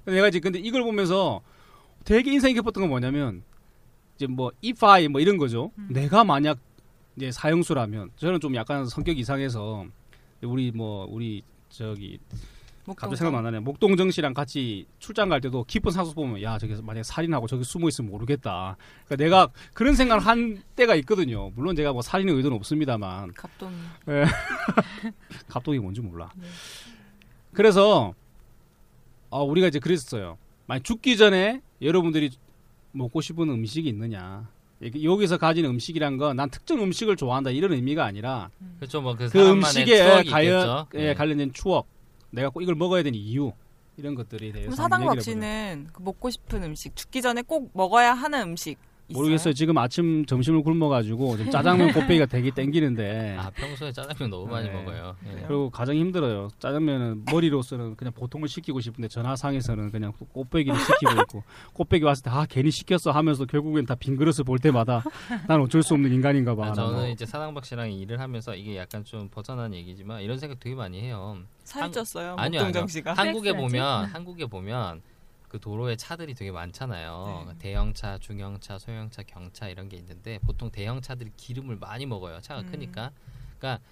[0.05, 1.43] 근데 내가 이제 근데 이걸 보면서
[2.05, 3.43] 되게 인상이 깊었던 건 뭐냐면
[4.17, 5.71] 이제 뭐 if I 뭐 이런 거죠.
[5.77, 5.89] 음.
[5.91, 6.59] 내가 만약
[7.17, 9.87] 이제 사형수라면 저는 좀 약간 성격 이상해서
[10.43, 12.19] 우리 뭐 우리 저기
[12.95, 13.61] 갑자기 생각 안 나네.
[13.61, 17.65] 목동정 씨랑 같이 출장 갈 때도 깊은 산소 보면 야 저기 만약 에 살인하고 저기
[17.65, 18.77] 숨어 있으면 모르겠다.
[19.05, 21.51] 그러니까 내가 그런 생각을 한 때가 있거든요.
[21.55, 23.73] 물론 제가 뭐 살인의 의도는 없습니다만 갑동.
[25.49, 26.31] 갑동이 뭔지 몰라.
[26.37, 26.47] 네.
[27.53, 28.15] 그래서
[29.31, 30.39] 어, 우리가 이제 그랬어요.
[30.67, 32.31] 만약 죽기 전에 여러분들이
[32.93, 34.49] 먹고 싶은 음식이 있느냐.
[34.81, 39.01] 여기서 가진 음식이란 건 난 특정 음식을 좋아한다 이런 의미가 아니라 그렇죠.
[39.01, 40.87] 뭐그 그 사람만의 음식에 있겠죠.
[40.95, 41.15] 예, 네.
[41.15, 41.87] 관련된 추억,
[42.31, 43.53] 내가 꼭 이걸 먹어야 되는 이유
[43.97, 45.31] 이런 것들에 대해서 그럼 한번 사당박 얘기를 해보자.
[45.33, 48.77] 씨는 그 먹고 싶은 음식 죽기 전에 꼭 먹어야 하는 음식?
[49.13, 49.55] 모르겠어요.
[49.55, 54.75] 지금 아침 점심을 굶어가지고 좀 짜장면 곱빼기가 되게 땡기는데 아 평소에 짜장면 너무 많이 네.
[54.75, 55.17] 먹어요.
[55.27, 55.45] 예.
[55.47, 56.49] 그리고 가장 힘들어요.
[56.59, 61.43] 짜장면은 머리로서는 그냥 보통을 시키고 싶은데 전화상에서는 그냥 또 꽃배기를 시키고 있고
[61.73, 65.03] 꽃배기 왔을 때 아 괜히 시켰어 하면서 결국엔 다 빈 그릇을 볼 때마다
[65.49, 66.67] 난 어쩔 수 없는 인간인가 봐.
[66.67, 67.09] 아, 나 저는 뭐.
[67.09, 71.37] 이제 사당박 씨랑 일을 하면서 이게 약간 좀 벗어난 얘기지만 이런 생각 되게 많이 해요.
[71.65, 72.35] 살이 한- 쪘어요.
[72.37, 72.85] 아니요, 아니요.
[73.17, 73.53] 한국에?
[73.55, 75.01] 보면 한국에 보면
[75.49, 77.47] 그 도로에 차들이 되게 많잖아요.
[77.49, 77.59] 네.
[77.59, 82.41] 대형차, 중형차, 소형차, 경차 이런 게 있는데 보통 대형차들이 기름을 많이 먹어요.
[82.41, 82.71] 차가 음.
[82.71, 83.13] 크니까.
[83.59, 83.83] 그러니까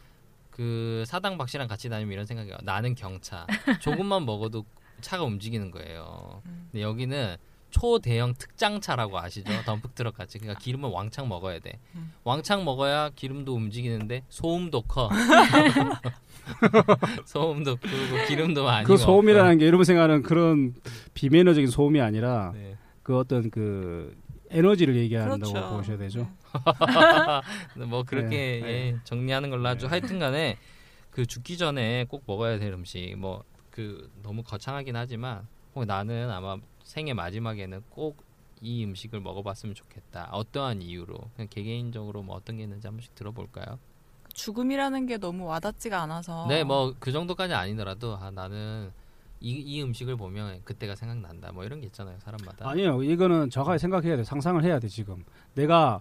[0.50, 2.58] 그 사당 박씨랑 같이 다니면 이런 생각이에요.
[2.62, 3.46] 나는 경차.
[3.80, 4.64] 조금만 먹어도
[5.00, 6.42] 차가 움직이는 거예요.
[6.46, 6.68] 음.
[6.70, 7.36] 근데 여기는
[7.76, 9.52] 초대형 특장차라고 아시죠?
[9.64, 10.38] 덤프 트럭 같이.
[10.38, 11.78] 그러니까 기름은 왕창 먹어야 돼.
[11.94, 12.12] 음.
[12.24, 15.10] 왕창 먹어야 기름도 움직이는데 소음도 커.
[17.26, 19.04] 소음도 크고 기름도 많이 그 먹고.
[19.04, 20.74] 소음이라는 게 여러분 생각하는 그런
[21.14, 22.76] 비매너적인 소음이 아니라 네.
[23.02, 24.16] 그 어떤 그
[24.50, 25.76] 에너지를 얘기한다고 그렇죠.
[25.76, 26.30] 보셔야 되죠.
[27.88, 29.88] 뭐 그렇게 네, 예, 정리하는 걸로 하죠.
[29.88, 30.56] 하여튼간에
[31.10, 33.44] 그 죽기 전에 꼭 먹어야 될 음식 뭐
[33.76, 35.46] 그 너무 거창하긴 하지만
[35.86, 36.56] 나는 아마
[36.86, 38.24] 생애 마지막에는 꼭
[38.62, 40.30] 이 음식을 먹어봤으면 좋겠다.
[40.32, 43.78] 어떠한 이유로 그냥 개개인적으로 뭐 어떤 게 있는지 한 번씩 들어볼까요?
[44.32, 46.46] 죽음이라는 게 너무 와닿지가 않아서.
[46.48, 48.90] 네, 뭐 그 정도까지 아니더라도 아, 나는
[49.40, 51.52] 이, 이 음식을 보면 그때가 생각난다.
[51.52, 52.66] 뭐 이런 게 있잖아요, 사람마다.
[52.68, 54.24] 아니요, 이거는 저가 생각해야 돼.
[54.24, 55.22] 상상을 해야 돼 지금.
[55.54, 56.00] 내가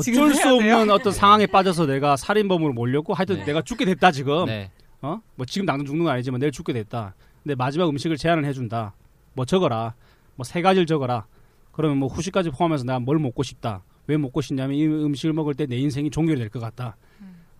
[0.00, 0.48] 지금 어쩔 수?
[0.48, 3.46] 없는 어떤 상황에 빠져서 내가 살인범으로 몰렸고 하여튼 네.
[3.46, 4.46] 내가 죽게 됐다 지금.
[4.46, 4.70] 네,
[5.02, 5.20] 어?
[5.34, 7.14] 뭐 지금 당장 죽는 건 아니지만 내일 죽게 됐다.
[7.42, 8.94] 근데 마지막 음식을 제안을 해준다.
[9.34, 9.94] 뭐 적어라.
[10.36, 11.26] 뭐 세 가지를 적어라.
[11.72, 13.82] 그러면 뭐 후식까지 포함해서 내가 뭘 먹고 싶다.
[14.06, 16.96] 왜 먹고 싶냐면 이 음식을 먹을 때 내 인생이 종결이 될 것 같다.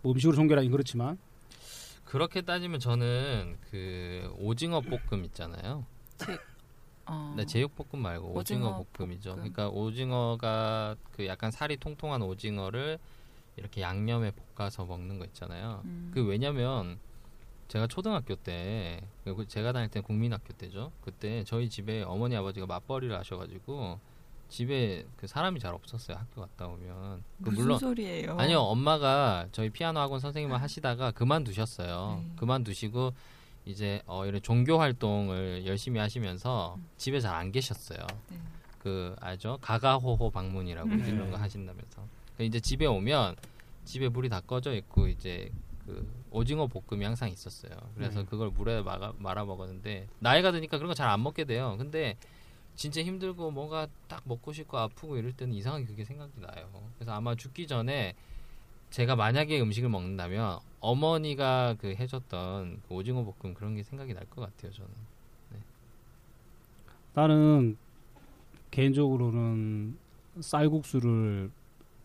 [0.03, 1.19] 뭐 음식으로 종결하긴 그렇지만
[2.05, 5.85] 그렇게 따지면 저는 그 오징어 볶음 있잖아요.
[7.07, 7.35] 어.
[7.37, 9.31] 네, 제육볶음 말고 오징어, 오징어 볶음이죠.
[9.31, 9.37] 볶음.
[9.53, 12.99] 그러니까 오징어가 그 약간 살이 통통한 오징어를
[13.57, 15.83] 이렇게 양념에 볶아서 먹는 거 있잖아요.
[15.85, 16.11] 음.
[16.15, 16.99] 그 왜냐면
[17.71, 19.01] 제가 초등학교 때
[19.47, 20.91] 제가 다닐 때 국민학교 때죠.
[21.03, 24.01] 그때 저희 집에 어머니 아버지가 맞벌이를 하셔가지고
[24.49, 26.17] 집에 그 사람이 잘 없었어요.
[26.17, 28.37] 학교 갔다 오면 그 무슨 물론 소리예요?
[28.37, 32.25] 아니요 엄마가 저희 피아노 학원 선생님을 하시다가 그만두셨어요.
[32.25, 32.33] 네.
[32.35, 33.13] 그만두시고
[33.67, 38.05] 이제 어 이런 종교 활동을 열심히 하시면서 집에 잘 안 계셨어요.
[38.31, 38.37] 네.
[38.81, 39.59] 그 알죠?
[39.61, 41.05] 가가호호 방문이라고 네.
[41.05, 42.03] 그런 거 하신다면서.
[42.37, 43.37] 그 이제 집에 오면
[43.85, 45.53] 집에 불이 다 꺼져 있고 이제
[45.91, 47.73] 그 오징어 볶음이 항상 있었어요.
[47.95, 48.27] 그래서 네.
[48.27, 51.75] 그걸 물에 말아, 말아 먹었는데 나이가 드니까 그런 거 잘 안 먹게 돼요.
[51.79, 52.17] 근데
[52.77, 56.71] 진짜 힘들고 뭔가 딱 먹고 싶고 아프고 이럴 때는 이상하게 그게 생각이 나요.
[56.97, 58.15] 그래서 아마 죽기 전에
[58.91, 64.43] 제가 만약에 음식을 먹는다면 어머니가 그 해줬던 그 오징어 볶음 그런 게 생각이 날 것
[64.43, 64.73] 같아요.
[64.73, 64.91] 저는.
[67.15, 67.77] 나는
[68.71, 69.99] 개인적으로는
[70.41, 71.51] 쌀국수를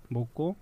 [0.09, 0.55] 먹고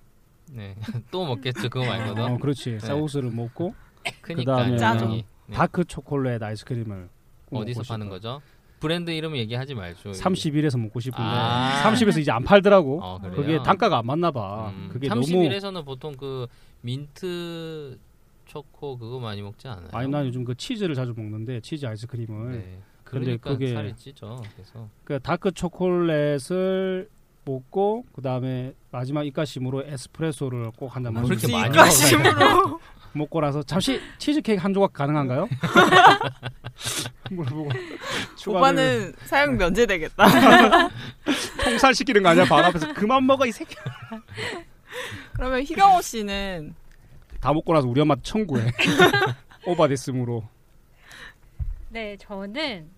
[0.54, 0.76] 네.
[1.12, 1.70] 또 먹겠죠.
[1.70, 2.24] 그거 말고도.
[2.26, 3.74] 어, 그렇지 쌀국수를 먹고
[4.22, 5.26] 그다음에 양이.
[5.47, 5.54] 네.
[5.56, 7.10] 다크 초콜릿 아이스크림을
[7.47, 8.10] 꼭 어디서 파는.
[8.10, 8.41] 거죠?
[8.80, 10.12] 브랜드 이름 얘기하지 말죠.
[10.12, 11.82] 31에서 먹고 싶은데 아.
[11.86, 12.99] 30에서 이제 안 팔더라고.
[13.01, 13.20] 어?
[13.34, 14.72] 그게 단가가 안 맞나 봐.
[14.76, 16.47] 음, 그게 너무 31에서는 보통 그
[16.82, 17.97] 민트
[18.45, 19.88] 초코 그거 많이 먹지 않아요?
[19.93, 22.80] 아니 난 요즘 그 치즈를 자주 먹는데 치즈 아이스크림을 네.
[23.06, 24.41] 근데 그러니까 그게- 살이 찌죠.
[24.54, 27.10] 그래서 그 다크 초콜릿을
[27.46, 32.80] 먹고 그 다음에 마지막 입가심으로 에스프레소를 꼭 한잔 아, 먹고 그렇게 많이 입가심으로
[33.14, 35.48] 먹고 나서 잠시 치즈 케이크 한 조각 가능한가요?
[37.30, 37.70] 물어보고
[38.48, 40.26] 오빠는 사형 면제되겠다.
[41.64, 42.46] 통살 시키는 거 아니야?
[42.46, 43.76] 바로 앞에서 그만 먹어 이 새끼.
[45.34, 46.74] 그러면 희경호 씨는
[47.39, 48.72] 다 먹고 나서 우리 엄마 청구해.
[49.66, 50.44] 오바됐으므로.
[51.89, 52.89] 네, 저는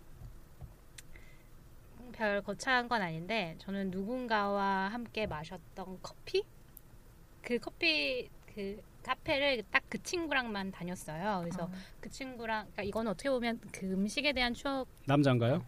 [2.15, 6.43] 별 거창한 건 아닌데 저는 누군가와 함께 마셨던 커피
[7.41, 11.39] 그 커피 그 카페를 딱 그 친구랑만 다녔어요.
[11.41, 11.69] 그래서
[12.01, 15.63] 그 친구랑 그러니까 이건 어떻게 보면 그 음식에 대한 추억 남자인가요?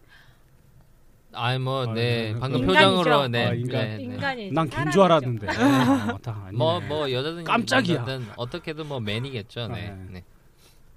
[1.32, 2.32] 아니 뭐 아, 네.
[2.32, 2.38] 네.
[2.38, 2.88] 방금 인간이죠.
[2.94, 3.46] 표정으로 네.
[3.46, 3.88] 아, 인간.
[3.88, 4.02] 네, 네.
[4.02, 5.46] 인간이 난걘줄 알았는데.
[5.48, 6.58] 어, 다 아니네.
[6.58, 7.96] 뭐뭐 여자든 깜짝이야.
[7.98, 9.68] 남자든 어떻게든 뭐 맨이겠죠.
[9.68, 9.88] 네.
[9.88, 10.06] 아, 네.
[10.10, 10.24] 네.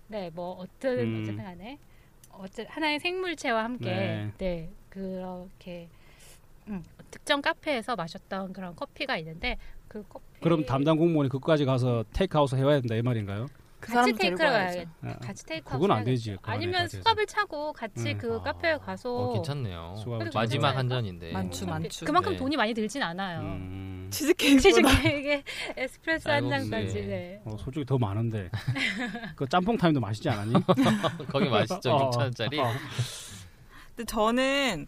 [0.07, 1.21] 네, 뭐 어쨌든 음.
[1.21, 1.79] 어쨌든 간에
[2.31, 4.69] 어쨌 하나의 생물체와 함께 네.
[4.95, 5.89] 네, 그렇게
[6.67, 12.53] 음, 특정 카페에서 마셨던 그런 커피가 있는데 그 커피 그럼 담당 공무원이 그까지 가서 테이크아웃
[12.53, 13.47] 해와야 된다 이 말인가요?
[13.81, 14.51] 그 같이 테이크를.
[14.51, 16.37] 가야겠 아, 같이 테이크 그건 안 되지.
[16.39, 16.87] 그 아니면.
[16.87, 18.17] 수갑을 차고 같이 음.
[18.19, 19.95] 그 아, 카페에 가서 어, 괜찮네요.
[20.33, 20.77] 마지막.
[20.77, 21.31] 한 잔인데.
[21.31, 21.41] 뭐.
[21.41, 22.05] 많죠.
[22.05, 22.37] 그만큼 네.
[22.37, 23.39] 돈이 많이 들진 않아요.
[23.39, 25.43] 음, 치즈케이크 치즈케이크에
[25.75, 26.47] 에스프레소 한.
[26.47, 26.93] 잔까지.
[26.93, 27.41] 네.
[27.43, 28.51] 어, 솔직히 더 많은데.
[29.35, 30.53] 그 짬뽕 타임도 맛있지 않았니?
[31.27, 31.91] 거기 맛있죠.
[31.91, 32.59] 어, 6천 원짜리.
[33.91, 33.95] 어.
[33.95, 34.87] 근데 저는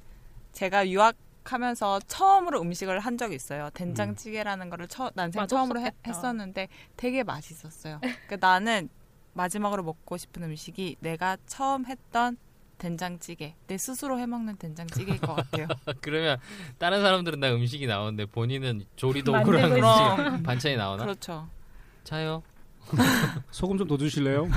[0.53, 3.69] 제가 유학하면서 처음으로 음식을 한 적이 있어요.
[3.73, 5.91] 된장찌개라는 거를 처, 난생 처음으로 해-.
[6.07, 7.99] 했었는데 되게 맛있었어요.
[8.01, 8.89] 그러니까 나는
[9.33, 12.37] 마지막으로 먹고 싶은 음식이 내가 처음 했던
[12.77, 15.67] 된장찌개, 내 스스로 해먹는 된장찌개일 것 같아요.
[16.01, 16.37] 그러면
[16.77, 20.15] 다른 사람들은 다 음식이 나오는데 본인은 조리 만들고 도구랑 있어.
[20.17, 21.03] 음식 반찬이 나오나?
[21.03, 21.47] 그렇죠.
[22.03, 22.43] 차요.
[23.51, 24.47] 소금 좀 더 주실래요?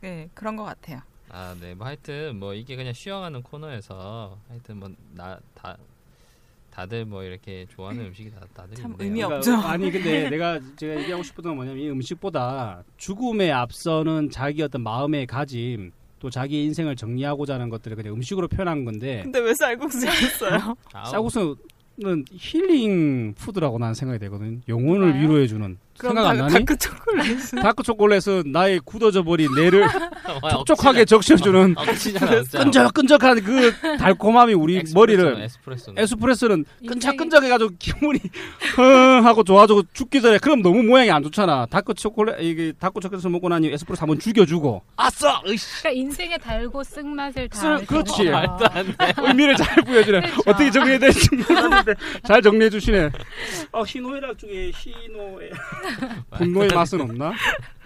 [0.00, 1.02] 네, 그런 것 같아요.
[1.30, 1.74] 아, 네.
[1.74, 5.76] 뭐 하여튼 뭐 이게 그냥 쉬어가는 코너에서 하여튼 뭐 나 다
[6.70, 9.06] 다들 뭐 이렇게 좋아하는 음식이 다 다들 참 있네요.
[9.06, 9.54] 의미 그러니까 없죠.
[9.66, 15.26] 아니 근데 내가 제가 얘기하고 싶었던 건 뭐냐면 이 음식보다 죽음에 앞서는 자기 어떤 마음의
[15.26, 20.74] 가짐 또 자기 인생을 정리하고자 하는 것들을 그냥 음식으로 표현한 건데 근데 왜 쌀국수였어요?
[20.92, 24.62] 아우, 쌀국수는 healing food라고 나는 생각이 되거든.
[24.68, 25.22] 영혼을 정말요?
[25.22, 26.52] 위로해 주는 그럼 생각 안 다- 나니?
[26.66, 27.50] 다크 초콜릿.
[27.62, 29.86] 다크 초콜릿은 나의 굳어져 버린 뇌를
[30.42, 32.42] 와, 촉촉하게 적셔주는 억지잖아.
[32.62, 36.02] 끈적끈적한 그 달콤함이 우리 머리를 에스프레소는.
[36.02, 38.20] 에스프레소는 끈적끈적해가지고 기분이
[38.74, 41.66] 흥 하고 좋아지고 죽기 전에 그럼 너무 모양이 안 좋잖아.
[41.66, 46.82] 다크 초콜릿 이게 다크 초콜릿을 먹고 나니 에스프레소 한번 죽여주고 아싸 으이씨 그러니까 인생의 달고
[46.84, 48.18] 쓴 맛을 다 쓴- 알게 그렇지.
[48.18, 48.30] 되죠.
[48.32, 49.14] 말도 안 돼.
[49.18, 50.20] 의미를 잘 보여주네.
[50.20, 50.42] 그렇죠.
[50.46, 51.94] 어떻게 정리해야 될지 모르는데
[52.26, 53.10] 잘 정리해 주시네.
[53.72, 55.50] 어, 희노애락 중에 희노애
[56.38, 57.32] 분노의 맛은 없나?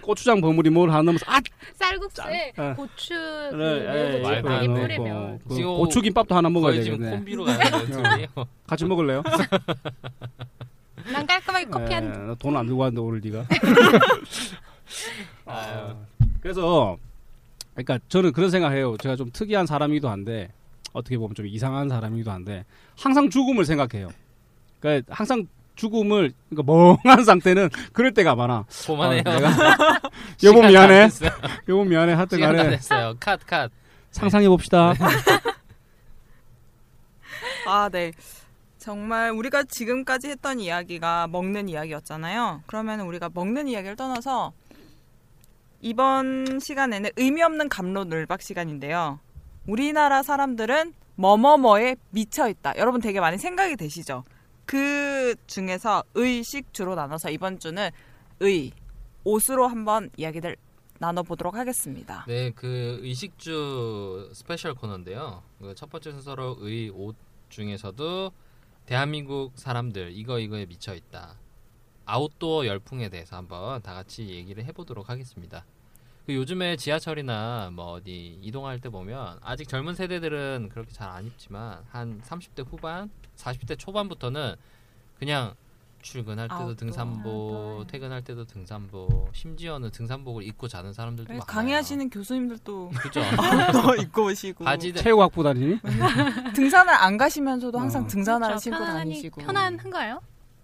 [0.01, 1.39] 고추장 버무리 뭘 하나 넣으면서 아
[1.75, 2.71] 쌀국수에 짠.
[2.71, 2.75] 어.
[2.75, 4.81] 고추 그 그래, 매운 예, 고추 말도 많이 안 돼.
[4.81, 7.11] 뿌리면 그 지금 고추 김밥도 하나 먹어야 되겠네.
[7.11, 8.27] 콤비로 가는 연습이에요.
[8.67, 9.23] 같이 먹을래요?
[11.11, 13.45] 난 깔끔하게 커피 한 예, 돈안 들고 왔는데 오늘 네가.
[15.45, 15.95] 아유.
[16.41, 16.97] 그래서
[17.73, 18.97] 그러니까 저는 그런 생각해요.
[18.97, 20.51] 제가 좀 특이한 사람이기도 한데
[20.93, 22.65] 어떻게 보면 좀 이상한 사람이기도 한데
[22.97, 24.09] 항상 죽음을 생각해요.
[24.79, 28.65] 그러니까 항상 죽음을 그러니까 멍한 상태는 그럴 때가 많아.
[28.85, 29.23] 그만해요.
[29.25, 29.49] 어, 내가
[30.43, 31.09] 여보 미안해.
[31.69, 32.13] 여보 미안해.
[32.13, 33.15] 하여튼 간에 됐어요.
[33.19, 33.71] 컷 컷.
[34.11, 34.93] 상상해 봅시다.
[37.65, 38.11] 아, 네.
[38.77, 42.63] 정말 우리가 지금까지 했던 이야기가 먹는 이야기였잖아요.
[42.65, 44.53] 그러면 우리가 먹는 이야기를 떠나서
[45.81, 49.19] 이번 시간에는 의미 없는 감로늘박 시간인데요.
[49.67, 52.73] 우리나라 사람들은 뭐뭐뭐에 미쳐 있다.
[52.77, 54.23] 여러분 되게 많이 생각이 되시죠?
[54.65, 57.89] 그 중에서 의식 주로 나눠서 이번 주는
[58.39, 58.71] 의,
[59.23, 60.55] 옷으로 한번 이야기들
[60.99, 62.25] 나눠보도록 하겠습니다.
[62.27, 65.43] 네, 그 의식주 special 코너인데요.
[65.59, 67.15] 그 첫 번째 순서로 의 옷
[67.49, 68.31] 중에서도
[68.85, 71.35] 대한민국 사람들 이거 이거에 미쳐 있다.
[72.05, 75.65] 아웃도어 열풍에 대해서 한번 다 같이 얘기를 해보도록 하겠습니다.
[76.25, 81.83] 그 요즘에 지하철이나 뭐 어디 이동할 때 보면 아직 젊은 세대들은 그렇게 잘 안 입지만
[81.89, 84.55] 한 30대 후반, 40대 초반부터는
[85.19, 85.53] 그냥
[86.01, 86.75] 출근할 때도 아웃도어.
[86.75, 91.45] 등산복, 퇴근할 때도 등산복, 심지어는 등산복을 입고 자는 사람들도 많아요.
[91.45, 93.21] 강의하시는 교수님들도 그죠?
[93.71, 95.77] 또 입고 오시고 바지들 체육학부 다니니?
[96.55, 98.07] 등산을 안 가시면서도 항상 어.
[98.07, 98.63] 등산화를 그렇죠.
[98.63, 100.21] 신고 편안하니- 다니시고 편안한가요?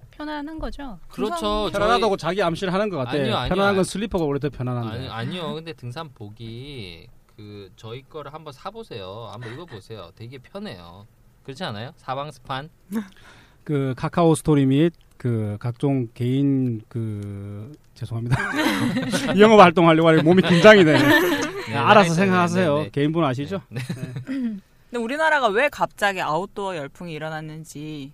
[0.09, 0.97] 편안한 거죠.
[1.09, 1.69] 그렇죠.
[1.71, 3.11] 편안하다고 자기 암시를 하는 것 같아.
[3.11, 3.49] 아니요, 아니요.
[3.53, 4.89] 편안한 건 슬리퍼가 오히려 더 편안한데.
[4.97, 5.53] 아니, 아니 요.
[5.53, 9.29] 근데 등산복이 그 저희 거를 한번 사 보세요.
[9.31, 10.09] 한번 입어보세요.
[10.15, 11.05] 되게 편해요.
[11.47, 11.91] 그렇지 않아요?
[11.95, 12.69] 사방 스판.
[13.63, 18.35] 그 카카오 스토리 및 그 각종 개인 그 죄송합니다.
[19.39, 20.99] 영업 활동하려고 하니 몸이 긴장이 되네.
[21.69, 22.77] 네, 알아서 네, 생각하세요.
[22.79, 22.89] 네, 네.
[22.91, 23.61] 개인분 아시죠?
[23.69, 23.79] 네.
[24.25, 28.11] 근데 우리나라가 왜 갑자기 아웃도어 열풍이 일어났는지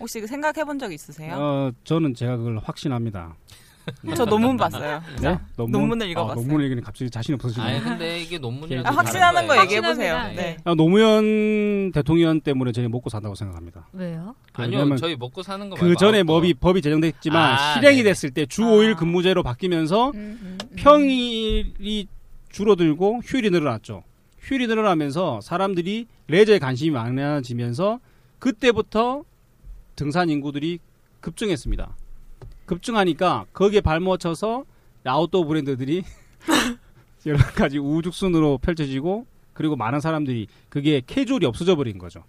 [0.00, 1.34] 혹시 그 생각해 본 적 있으세요?
[1.36, 3.36] 어, 저는 제가 그걸 확신합니다.
[4.16, 5.02] 저 논문 봤어요.
[5.20, 5.38] 네?
[5.56, 5.72] 논문?
[5.80, 6.32] 논문 을 읽어봤어요.
[6.32, 7.64] 아, 논문을 읽으니 갑자기 자신이 없어지네.
[7.66, 10.14] 아니 근데 이게 논문이라도 아, 확신하는 거 얘기해 보세요.
[10.14, 10.42] 확신합니다.
[10.42, 10.56] 네.
[10.64, 13.88] 아, 노무현 대통령 때문에 저희 먹고 산다고 생각합니다.
[13.92, 14.34] 왜요?
[14.54, 14.78] 아니요.
[14.78, 16.22] 왜냐면 저희 먹고 사는 거 그 전에.
[16.22, 18.10] 법이 법이 제정됐지만 아, 실행이 네네.
[18.10, 18.96] 됐을 때 주 5일 아.
[18.96, 20.76] 근무제로 바뀌면서 음, 음, 음.
[20.76, 22.06] 평일이
[22.50, 24.02] 줄어들고 휴일이 늘어났죠.
[24.40, 27.98] 휴일이 늘어나면서 사람들이 레저에 관심이 많아지면서
[28.38, 29.24] 그때부터
[29.96, 30.78] 등산 인구들이
[31.20, 31.96] 급증했습니다.
[32.66, 34.64] 급증하니까 거기에 발맞춰서
[35.04, 36.02] 아웃도어 브랜드들이
[37.26, 42.24] 여러 가지 우죽순으로 펼쳐지고 그리고 많은 사람들이 그게 캐주얼이 없어져 버린 거죠.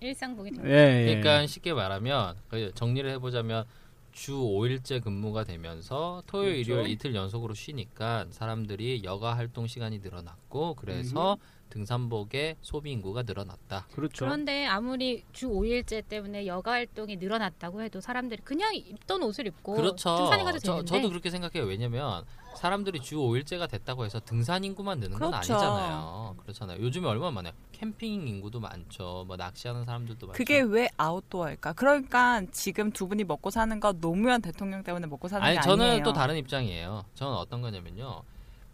[0.00, 1.04] 일상복이 된 예, 예.
[1.06, 3.64] 그러니까 쉽게 말하면 그 정리를 해보자면
[4.12, 6.72] 주 5일째 근무가 되면서 토요일, 그렇죠.
[6.72, 11.36] 일요일 이틀 연속으로 쉬니까 사람들이 여가 활동 시간이 늘어났고 그래서
[11.74, 13.86] 등산복의 소비 인구가 늘어났다.
[13.92, 14.24] 그렇죠.
[14.24, 20.16] 그런데 아무리 주 5일째 때문에 여가 활동이 늘어났다고 해도 사람들이 그냥 입던 옷을 입고 그렇죠.
[20.16, 21.66] 등산에 가도 저, 되는데 저도 그렇게 생각해요.
[21.68, 22.24] 왜냐면
[22.56, 25.54] 사람들이 주 5일째가 됐다고 해서 등산 인구만 느는 건 그렇죠.
[25.54, 26.36] 아니잖아요.
[26.42, 26.80] 그렇잖아요.
[26.80, 27.52] 요즘에 얼마나 많아요.
[27.72, 29.24] 캠핑 인구도 많죠.
[29.26, 30.36] 뭐 낚시하는 사람들도 많죠.
[30.36, 31.72] 그게 왜 아웃도어일까?
[31.72, 35.84] 그러니까 지금 두 분이 먹고 사는 거 노무현 대통령 때문에 먹고 사는 아니 게 저는
[35.86, 36.04] 아니에요.
[36.04, 37.04] 또 다른 입장이에요.
[37.14, 38.22] 저는 어떤 거냐면요.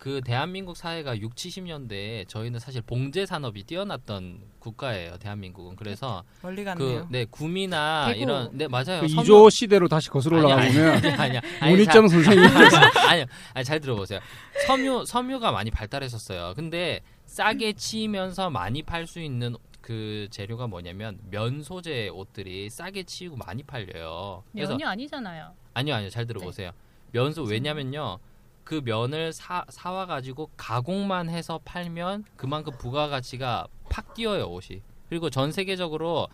[0.00, 5.18] 그 대한민국 사회가 6, 70년대에 저희는 사실 봉제 산업이 뛰어났던 국가예요.
[5.18, 5.76] 대한민국은.
[5.76, 7.06] 그래서 멀리 그 갔네요.
[7.10, 8.18] 네, 구미나 대구.
[8.22, 9.02] 이런 네, 맞아요.
[9.02, 11.40] 그 섬유- 이조 시대로 다시 거슬러 아니, 올라가 아니, 보면 아니, 아니야.
[11.60, 12.42] 아니, 문희정 선생님
[13.10, 14.20] 아니요, 아니 잘 들어보세요.
[14.66, 16.54] 섬유 섬유가 많이 발달했었어요.
[16.56, 23.36] 근데 싸게 치면서 많이 팔 수 있는 그 재료가 뭐냐면 면 소재 옷들이 싸게 치이고
[23.36, 24.44] 많이 팔려요.
[24.52, 25.52] 그래서 면이 아니잖아요.
[25.74, 26.70] 아니요, 아니요, 잘 들어보세요.
[27.12, 28.18] 면소 왜냐면요.
[28.70, 34.80] 그 면을 사 사와 가지고 가공만 해서 팔면 그만큼 부가가치가 팍 뛰어요 옷이.
[35.08, 36.28] 그리고 전 세계적으로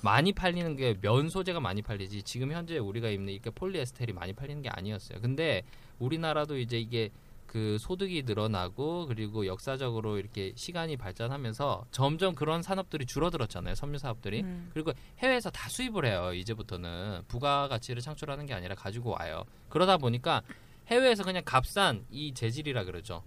[0.00, 4.62] 많이 팔리는 게 면 소재가 많이 팔리지 지금 현재 우리가 입는 이렇게 폴리에스테르이 많이 팔리는
[4.62, 5.20] 게 아니었어요.
[5.20, 5.62] 근데
[5.98, 7.10] 우리나라도 이제 이게
[7.48, 13.74] 그 소득이 늘어나고 그리고 역사적으로 이렇게 시간이 발전하면서 점점 그런 산업들이 줄어들었잖아요.
[13.74, 14.42] 섬유 사업들이.
[14.42, 14.70] 음.
[14.72, 16.32] 그리고 해외에서 다 수입을 해요.
[16.34, 19.42] 이제부터는 부가가치를 창출하는 게 아니라 가지고 와요.
[19.70, 20.42] 그러다 보니까
[20.88, 23.22] 해외에서 그냥 값싼 이 재질이라 그러죠.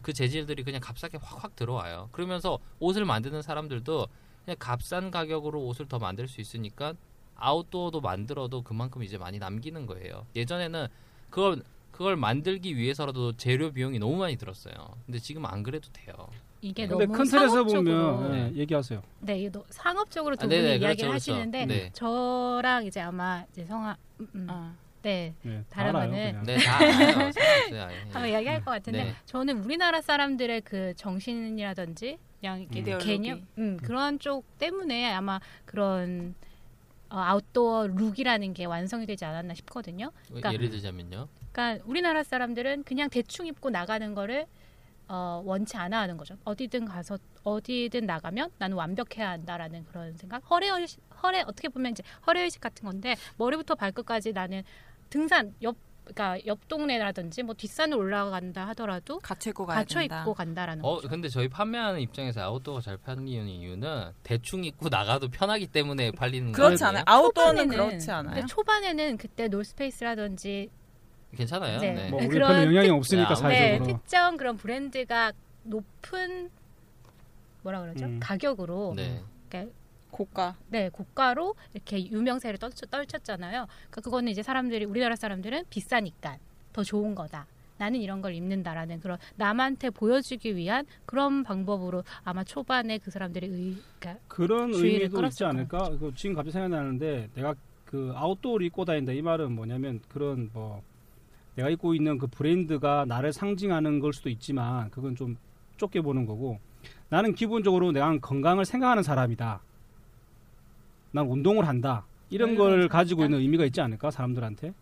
[0.00, 2.08] 그 재질들이 그냥 값싸게 확확 들어와요.
[2.12, 4.06] 그러면서 옷을 만드는 사람들도
[4.44, 6.94] 그냥 값싼 가격으로 옷을 더 만들 수 있으니까
[7.36, 10.26] 아웃도어도 만들어도 그만큼 이제 많이 남기는 거예요.
[10.34, 10.86] 예전에는
[11.30, 14.74] 그걸 그걸 만들기 위해서라도 재료 비용이 너무 많이 들었어요.
[15.04, 16.14] 근데 지금 안 그래도 돼요.
[16.62, 19.02] 이게 너무 큰 틀에서 상업적으로 보면 예, 얘기하세요.
[19.20, 21.32] 네, 이게 너- 상업적으로 두 아, 분이 네네, 이야기를 그렇죠, 그렇죠.
[21.32, 21.90] 하시는데 네.
[21.92, 24.46] 저랑 이제 아마 이제 성아 음, 음.
[24.50, 24.74] 어.
[25.02, 26.42] 네 네, 다 다른 그냥.
[26.44, 26.92] 네, 다 알아요.
[27.32, 27.96] 상관없어요, 아예.
[28.12, 29.14] 한번 이야기할 것 같은데 네.
[29.26, 33.06] 저는 우리나라 사람들의 그 정신이라든지 그냥 이렇게 이데올로기.
[33.06, 36.34] 개념, 음, 그런 쪽 때문에 아마 그런
[37.10, 40.12] 어, 아웃도어 룩이라는 게 완성이 되지 않았나 싶거든요.
[40.28, 41.28] 그러니까- 예를 들자면요.
[41.52, 44.46] 그러니까 우리나라 사람들은 그냥 대충 입고 나가는 거를
[45.08, 46.38] 어, 원치 않아 하는 거죠.
[46.44, 50.38] 어디든 가서 어디든 나가면 나는 완벽해야 한다라는 그런 생각.
[50.48, 50.68] 허례
[51.22, 54.62] 허례 어떻게 보면 이제 허례 의식 같은 건데 머리부터 발끝까지 나는
[55.16, 60.20] 등산 옆 그러니까 옆 동네라든지 뭐 뒷산을 올라간다 하더라도 갇혀 입고 가야 갖춰 된다.
[60.20, 61.08] 입고 간다라는 어, 거죠.
[61.08, 66.82] 근데 저희 판매하는 입장에서 아웃도어가 잘 팔리는 이유는 대충 입고 나가도 편하기 때문에 팔리는 그렇지
[66.82, 67.04] 거 않아요?
[67.06, 68.34] 아웃도어는 초반에는- 그렇지 않아요?
[68.34, 70.70] 근데 초반에는 그때 노스페이스라든지
[71.36, 71.78] 괜찮아요.
[71.78, 71.92] 네.
[71.92, 72.10] 네.
[72.10, 73.86] 뭐 네, 우리 그런 별로 영향이 특- 없으니까 네, 네, 사회적으로.
[73.98, 75.32] 특정 그런 브랜드가
[75.62, 76.50] 높은
[77.62, 78.06] 뭐라 그러죠?
[78.06, 78.18] 음.
[78.20, 79.22] 가격으로 네.
[80.12, 80.54] 고가.
[80.68, 83.66] 네, 고가로 이렇게 유명세를 떨, 떨쳤 잖아요.
[83.90, 86.38] 그러니까 그거는 이제 사람들이 우리나라 사람들은 비싸니까
[86.72, 87.46] 더 좋은 거다.
[87.78, 93.76] 나는 이런 걸 입는다라는 그런 남한테 보여주기 위한 그런 방법으로 아마 초반에 그 사람들이 의,
[93.98, 95.90] 그러니까 그런 주의를 의미도 있지 않을까?
[95.98, 100.82] 그 지금 갑자기 생각나는데 내가 그 아웃도어를 입고 다닌다 이 말은 뭐냐면 그런 뭐
[101.56, 105.36] 내가 입고 있는 그 브랜드가 나를 상징하는 걸 수도 있지만 그건 좀
[105.76, 106.60] 좁게 보는 거고
[107.08, 109.60] 나는 기본적으로 내가 건강을 생각하는 사람이다.
[111.12, 112.04] 난 운동을 한다.
[112.30, 112.88] 이런 음, 걸.
[112.88, 114.72] 가지고 있는 의미가 있지 않을까 사람들한테?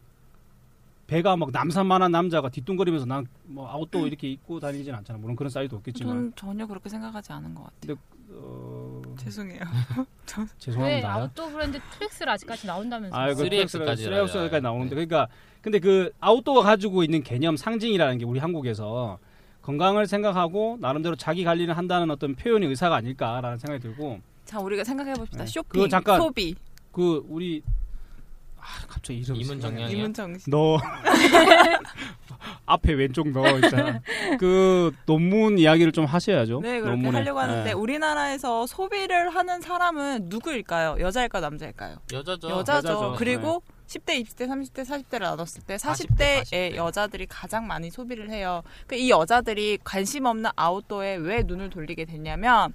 [1.07, 5.19] 배가 막 남산만한 남자가 뒤뚱거리면서 난 뭐 아웃도어 이렇게 입고 다니진 않잖아.
[5.19, 6.15] 물론 그런 사이도 없겠지만.
[6.15, 7.97] 저는 전혀 그렇게 생각하지 않은 것 같아요.
[8.33, 9.03] 어...
[9.19, 9.59] 죄송해요.
[10.39, 11.13] 왜 죄송합니다.
[11.15, 13.21] 아웃도어 브랜드 트랙스를 아직까지 나온다면서요?
[13.21, 15.27] 아, 그 3X 까지 3X까지 나오는데 그러니까
[15.61, 19.19] 근데 그 아웃도어 가지고 있는 개념 상징이라는 게 우리 한국에서
[19.63, 24.21] 건강을 생각하고 나름대로 자기 관리를 한다는 어떤 표현의 의사가 아닐까라는 생각이 들고
[24.51, 25.45] 자, 우리가 생각해 봅시다.
[25.45, 25.47] 네.
[25.47, 26.57] 쇼핑, 잠깐- 소비,
[26.91, 27.63] 그 우리
[28.59, 29.97] 아 갑자기 이름 이문정양이요?
[29.97, 30.51] 이문정신.
[30.51, 30.77] 너
[32.67, 34.01] 앞에 왼쪽 너 있잖아.
[34.41, 36.61] 그 논문 이야기를 좀 하셔야죠.
[36.61, 37.19] 네, 그렇게 논문에.
[37.19, 37.73] 하려고 하는데 네.
[37.73, 40.97] 우리나라에서 소비를 하는 사람은 누구일까요?
[41.01, 41.99] 여자일까 남자일까요?
[42.13, 42.49] 여자죠.
[42.51, 42.89] 여자죠.
[42.89, 43.15] 여자죠.
[43.19, 46.75] 그리고 10대, 20대, 30대, 40대를 나눴을 때 40대, 40대의 40대.
[46.77, 48.63] 여자들이 가장 많이 소비를 해요.
[48.87, 52.73] 그 이 여자들이 관심 없는 아웃도어에 왜 눈을 돌리게 됐냐면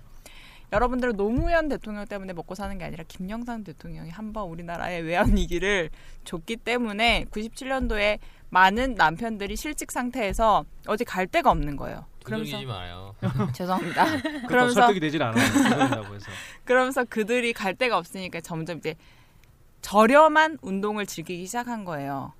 [0.76, 5.90] 여러분들은 노무현 대통령 때문에 먹고 사는 게 아니라 김영삼 대통령이 한 번 우리나라의 외환 위기를
[6.26, 8.20] 줬기 때문에 97년도에
[8.50, 12.06] 많은 남편들이 실직 상태에서 어디 갈 데가 없는 거예요.
[12.26, 13.16] 그러면서 마요.
[13.54, 14.06] 죄송합니다.
[14.48, 16.32] 그러면서 설득이 되질 해서.
[16.66, 18.96] 그러면서 그들이 갈 데가 없으니까 점점 이제
[19.82, 22.34] 저렴한 운동을 즐기기 시작한 거예요.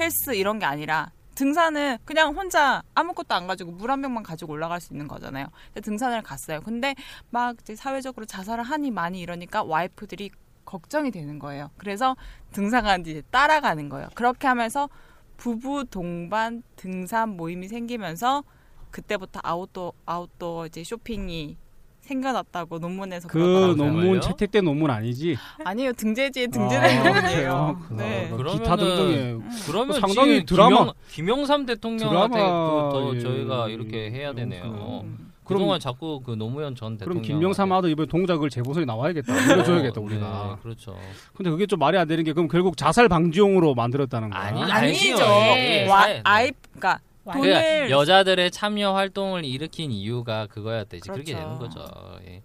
[0.00, 4.80] 헬스 이런 게 아니라 등산은 그냥 혼자 아무것도 안 가지고 물 한 병만 가지고 올라갈
[4.80, 5.46] 수 있는 거잖아요.
[5.80, 6.60] 등산을 갔어요.
[6.62, 6.94] 근데
[7.30, 10.30] 막 사회적으로 자살을 하니 많이 이러니까 와이프들이
[10.64, 11.70] 걱정이 되는 거예요.
[11.76, 12.16] 그래서
[12.52, 14.08] 등산하는데 이제 따라가는 거예요.
[14.14, 14.88] 그렇게 하면서
[15.36, 18.42] 부부 동반 등산 모임이 생기면서
[18.90, 21.58] 그때부터 아웃도어 아웃도어 이제 쇼핑이
[22.06, 23.76] 생겨났다고 논문에서 그 그러더라고요.
[23.76, 24.20] 논문?
[24.20, 25.36] 채택된 논문 아니지?
[25.64, 27.32] 아니에요 등재지에 등재된 아, 논문이에요.
[27.32, 27.80] 그래요?
[27.90, 28.28] 네.
[28.30, 33.20] 그 그러면은- 기타 등등의 그러면 상당히 지금 드라마- 김영, 김영 삼 대통령한테 드라마, 그더 예,
[33.20, 34.64] 저희가 이렇게 해야 그- 되네요.
[34.64, 35.26] 음.
[35.44, 39.32] 그럼- 그동안 자꾸 그 노무현 전 대통령 그럼 김영삼 아도 이번에 동작을 재보선에 나와야겠다.
[39.32, 40.56] 올려줘야겠다 우리가.
[40.56, 40.96] 네, 그렇죠.
[41.36, 44.40] 근데 그게 좀 말이 안 되는 게 그럼 결국 자살 방지용으로 만들었다는 거야.
[44.42, 45.16] 아니, 아니죠.
[45.24, 46.98] 예, 와, 사회- 아이 그러니까 완-
[47.32, 51.08] 돈을 그러니까 여자들의 참여 활동을 일으킨 이유가 그거였대지.
[51.08, 51.44] 그렇게 그렇죠.
[51.44, 52.20] 되는 거죠.
[52.26, 52.42] 예.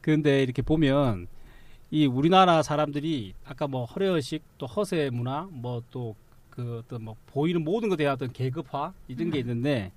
[0.00, 1.28] 근데 이렇게 보면
[1.90, 6.14] 이 우리나라 사람들이 아까 뭐 허례의식 또 허세 문화 뭐 또
[6.52, 9.40] 그 어떤 뭐 보이는 모든 것에 대한 어떤 계급화 이런 게 음.
[9.40, 9.92] 있는데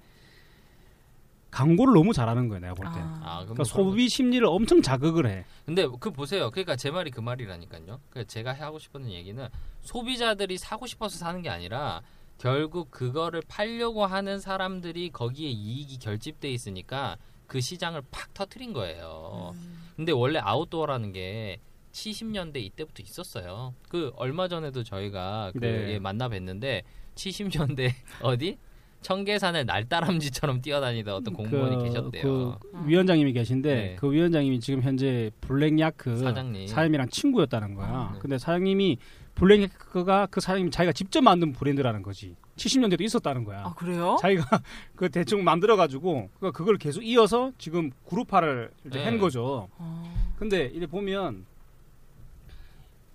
[1.52, 3.00] 광고를 너무 잘하는 거예요 내가 볼 때.
[3.00, 5.46] 아, 아, 그러니까 뭐 소비 심리를 엄청 자극을 해.
[5.66, 6.52] 근데 그 보세요.
[6.52, 8.00] 그러니까 제 말이 그 말이라니까요.
[8.10, 9.48] 그 제가 하고 싶은 얘기는
[9.82, 12.02] 소비자들이 사고 싶어서 사는 게 아니라
[12.38, 17.18] 결국 그거를 팔려고 하는 사람들이 거기에 이익이 결집돼 있으니까
[17.48, 19.54] 그 시장을 팍 터트린 거예요.
[19.56, 19.84] 음.
[19.96, 21.60] 근데 원래 아웃도어라는 게
[21.92, 23.74] 70년대 이때부터 있었어요.
[23.88, 25.94] 그 얼마 전에도 저희가 그 네.
[25.94, 26.82] 예, 만나 뵀는데
[27.16, 28.58] 70년대 어디
[29.02, 32.58] 청계산을 날다람쥐처럼 뛰어다니던 어떤 공무원이 계셨대요.
[32.60, 33.96] 그 위원장님이 계신데 네.
[34.00, 36.68] 그 위원장님이 지금 현재 블랙야크 사장님.
[36.68, 37.88] 사장님이랑 친구였다는 거야.
[37.88, 38.20] 아, 네.
[38.20, 38.98] 근데 사장님이
[39.36, 42.36] 블랙야크가 그 사장님 자기가 직접 만든 브랜드라는 거지.
[42.56, 43.64] 70년대도 있었다는 거야.
[43.66, 44.18] 아 그래요?
[44.22, 44.62] 자기가
[44.96, 49.06] 그 대충 만들어 가지고 그걸 계속 이어서 지금 그룹화를 이제 네.
[49.06, 49.68] 한 거죠.
[49.78, 50.34] 어.
[50.38, 51.46] 근데 이제 보면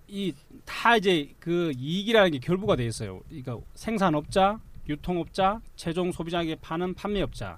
[0.07, 0.33] 이
[0.65, 3.21] 다 이제 그 이익이라는 게 결부가 돼 있어요.
[3.27, 7.57] 그러니까 생산업자, 유통업자, 최종 소비자에게 파는 판매업자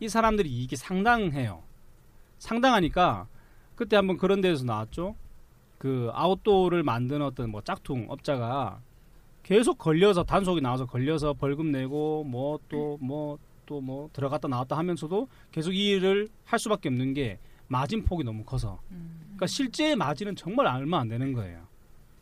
[0.00, 1.62] 이 사람들이 이익이 상당해요.
[2.38, 3.26] 상당하니까
[3.74, 5.16] 그때 한번 그런 데서 나왔죠.
[5.84, 8.80] 그 아웃도어를 만드는 어떤 뭐 짝퉁 업자가
[9.42, 15.74] 계속 걸려서 단속이 나와서 걸려서 벌금 내고 뭐 또 뭐 또뭐 들어갔다 나왔다 하면서도 계속
[15.74, 19.20] 이 일을 할 수밖에 없는 게 마진 폭이 너무 커서 음.
[19.24, 21.66] 그러니까 실제 마진은 정말 얼마 안 되는 거예요.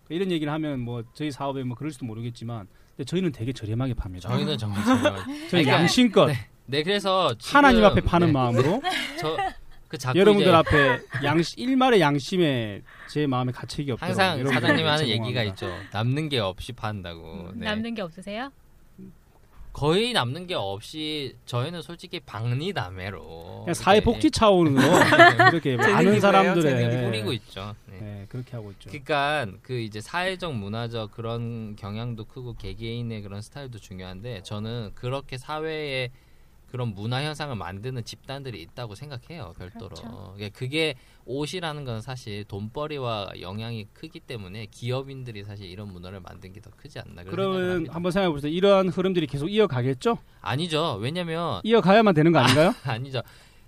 [0.06, 4.28] 그러니까 이런 얘기를 하면 뭐 저희 사업에 뭐 그럴지도 모르겠지만 근데 저희는 되게 저렴하게 팝니다.
[4.28, 4.84] 저희는 정말
[5.50, 6.30] 저희 그러니까 양심껏
[6.66, 8.82] 네 그래서 지금, 하나님 앞에 파는 네, 마음으로
[9.20, 9.36] 저
[9.92, 12.80] 그 자꾸 여러분들 앞에 양심 일말의 양심에
[13.10, 15.06] 제 마음에 가책이 없도록 항상 사장님이 하는.
[15.06, 15.70] 얘기가 있죠.
[15.92, 17.50] 남는 게 없이 판다고.
[17.54, 17.66] 네.
[17.66, 18.50] 남는 게 없으세요?
[19.74, 24.80] 거의 남는 게 없이 저희는 솔직히 박리담회로 그냥 사회 복지 차원으로
[25.52, 27.74] 이렇게 많은 사람들의 뿌리고 있죠.
[27.86, 27.98] 네.
[28.00, 28.88] 네, 그렇게 하고 있죠.
[28.88, 36.10] 그러니까 그 이제 사회적 문화적 그런 경향도 크고 개개인의 그런 스타일도 중요한데 저는 그렇게 사회에
[36.72, 40.34] 그런 문화 현상을 만드는 집단들이 있다고 생각해요 별도로 그렇죠.
[40.40, 40.94] 예, 그게
[41.26, 46.98] 옷이라는 건 사실 돈벌이와 영향이 크기 때문에 기업인들이 사실 이런 문화를 만든 게 더 크지
[47.00, 47.88] 않나 그러면.
[47.90, 48.50] 한번 생각해 보세요.
[48.52, 50.16] 이러한 흐름들이 계속 이어가겠죠?
[50.40, 52.72] 아니죠 왜냐면 이어가야만 되는 거 아닌가요?
[52.84, 53.20] 아니죠.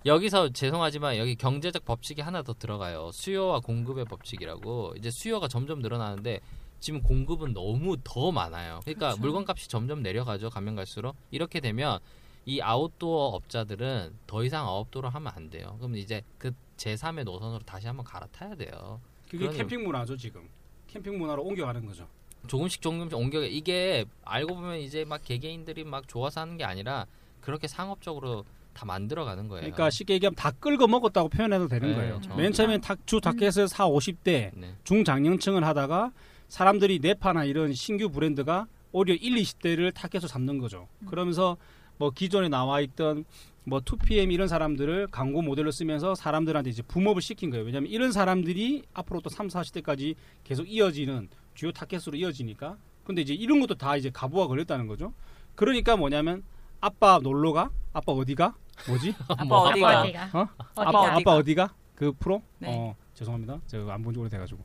[0.07, 3.11] 여기서 죄송하지만 여기 경제적 법칙이 하나 더 들어가요.
[3.12, 4.94] 수요와 공급의 법칙이라고.
[4.98, 6.40] 이제 수요가 점점 늘어나는데
[6.80, 8.80] 지금 공급은 너무 더 많아요.
[8.84, 9.20] 그러니까 그렇죠.
[9.20, 10.50] 물건값이 점점 내려가죠.
[10.50, 11.98] 가면 갈수록 이렇게 되면
[12.47, 15.76] 이 아웃도어 업자들은 더 이상 아웃도어를 하면 안 돼요.
[15.78, 19.01] 그럼 이제 그 제3의 노선으로 다시 한번 갈아타야 돼요.
[19.30, 19.49] 그게.
[19.49, 20.49] 캠핑 문화죠 지금.
[20.88, 22.07] 캠핑 문화로 옮겨가는 거죠.
[22.47, 27.07] 조금씩 조금씩 옮겨 이게 알고 보면 이제 막 개개인들이 막 좋아서 하는 게 아니라
[27.40, 29.61] 그렇게 상업적으로 다 만들어가는 거예요.
[29.62, 32.20] 그러니까 쉽게 얘기하면 다 끌고 먹었다고 표현해도 되는 네, 거예요.
[32.20, 32.42] 정확히.
[32.42, 34.74] 맨 처음엔 탁, 주 타켓을 4, 50대 네.
[34.84, 36.12] 중장년층을 하다가
[36.49, 40.88] 사람들이 네파나 이런 신규 브랜드가 오히려 1, 20대를 타켓으로 잡는 거죠.
[41.07, 41.57] 그러면서
[41.99, 43.24] 뭐 기존에 나와 있던
[43.64, 47.64] 뭐 2PM 이런 사람들을 광고 모델로 쓰면서 사람들한테 이제 붐업을 시킨 거예요.
[47.64, 50.14] 왜냐하면 이런 사람들이 앞으로 또 3, 40대까지
[50.45, 52.76] 계속 이어지는 주요 타켓으로 이어지니까.
[53.05, 55.12] 근데 이제 이런 것도 다 이제 가부가 걸렸다는 거죠.
[55.55, 56.42] 그러니까 뭐냐면
[56.80, 57.70] 아빠 놀러 가?
[57.92, 58.55] 아빠 어디 가?
[58.88, 59.14] 뭐지?
[59.28, 60.01] 아빠 뭐 어디 아빠 가?
[60.03, 60.24] 어디가?
[60.34, 60.49] 어?
[60.74, 60.88] 어디가?
[60.88, 61.16] 아빠 어디가?
[61.16, 61.74] 아빠 어디가?
[61.95, 62.42] 그 프로?
[62.59, 62.68] 네.
[62.76, 63.61] 어 죄송합니다.
[63.66, 64.64] 제가 안 본 지 오래돼가지고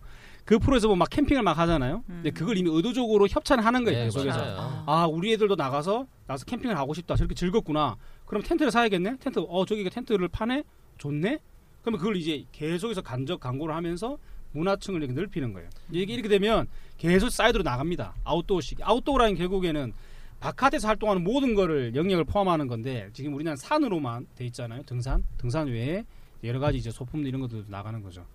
[0.49, 2.01] 그 프로에서 뭐 막 캠핑을 막 하잖아요.
[2.07, 2.33] 근데 음.
[2.33, 3.99] 그걸 이미 의도적으로 협찬을 하는 거예요.
[3.99, 4.35] 네, 계속해서.
[4.35, 4.83] 맞아요.
[4.87, 7.15] 아 우리 애들도 나가서 나서 캠핑을 하고 싶다.
[7.15, 7.97] 저렇게 즐겁구나.
[8.25, 9.17] 그럼 텐트를 사야겠네.
[9.19, 10.63] 텐트 어 저기가 텐트를 파네.
[10.97, 11.37] 좋네.
[11.83, 14.17] 그러면 그걸 이제 계속해서 간접 광고를 하면서
[14.53, 15.69] 문화층을 이렇게 넓히는 거예요.
[15.91, 16.65] 이게 이렇게 되면
[16.97, 18.15] 계속 사이드로 나갑니다.
[18.23, 18.79] 아웃도어식.
[18.81, 19.93] 아웃도어라는 결국에는
[20.39, 24.81] 바깥에서 활동하는 모든 거를 영역을 포함하는 건데 지금 우리나라 는 산으로만 돼 있잖아요.
[24.87, 26.05] 등산, 등산 외에
[26.43, 28.25] 여러 가지 이제 소품들 이런 것들도 나가는 거죠.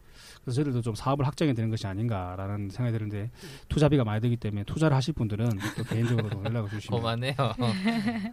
[0.43, 3.31] 그래서 저희들도 좀 사업을 확장해야 되는 것이 아닌가라는 생각이 드는데
[3.69, 7.35] 투자비가 많이 들기 때문에 투자를 하실 분들은 또 개인적으로도 연락을 주시면 그만해요.
[7.59, 8.33] 네.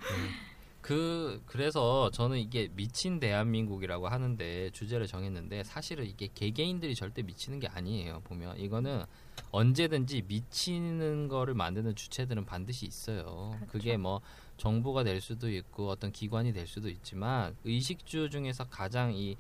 [0.82, 7.68] 그 그래서 저는 이게 미친 대한민국이라고 하는데 주제를 정했는데 사실은 이게 개개인들이 절대 미치는 게
[7.68, 8.22] 아니에요.
[8.24, 9.04] 보면 이거는
[9.52, 13.56] 언제든지 미치는 거를 만드는 주체들은 반드시 있어요.
[13.70, 14.22] 그게뭐
[14.58, 19.38] 정부가 될 수도 있고 어떤 기관이 될 수도 있지만 의식주 중에서 가장 이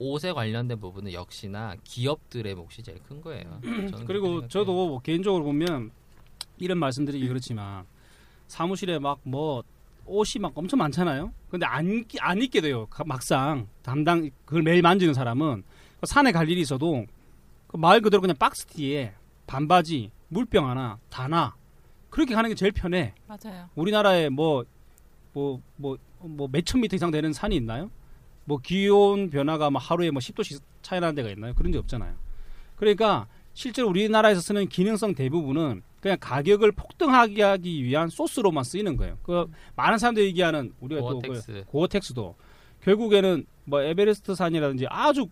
[0.00, 3.60] 옷에 관련된 부분은 역시나 기업들의 몫이 제일 큰 거예요.
[4.06, 4.48] 그리고.
[4.48, 5.90] 저도 뭐 개인적으로 보면
[6.58, 7.84] 이런 말씀드리기 그렇지만
[8.48, 9.62] 사무실에 막 뭐
[10.06, 11.32] 옷이 막 엄청 많잖아요.
[11.50, 12.86] 근데 안, 입- 안 입게 돼요.
[12.86, 15.62] 가- 막상 담당 그걸 매일 만지는 사람은
[16.02, 17.04] 산에 갈 일이 있어도
[17.68, 19.12] 그말 그대로 그냥 박스 티에
[19.46, 21.54] 반바지, 물병 하나, 다나
[22.08, 23.14] 그렇게 가는 게 제일 편해.
[23.28, 23.68] 맞아요.
[23.76, 24.64] 우리나라에 뭐
[25.34, 27.90] 뭐 뭐 뭐 몇천 미터 이상 되는 산이 있나요?
[28.50, 31.54] 뭐 기온 변화가 뭐 하루에 뭐 10도씩 차이 나는 데가 있나요?
[31.54, 32.16] 그런 게 없잖아요.
[32.74, 39.18] 그러니까 실제로 우리나라에서 쓰는 기능성 대부분은 그냥 가격을 폭등하게 하기 위한 소스로만 쓰이는 거예요.
[39.22, 39.46] 그
[39.76, 41.52] 많은 사람들이 얘기하는 우리가 또 고어텍스.
[41.52, 42.34] 그 고어텍스도
[42.82, 45.28] 결국에는 뭐 에베레스트 산이라든지 아주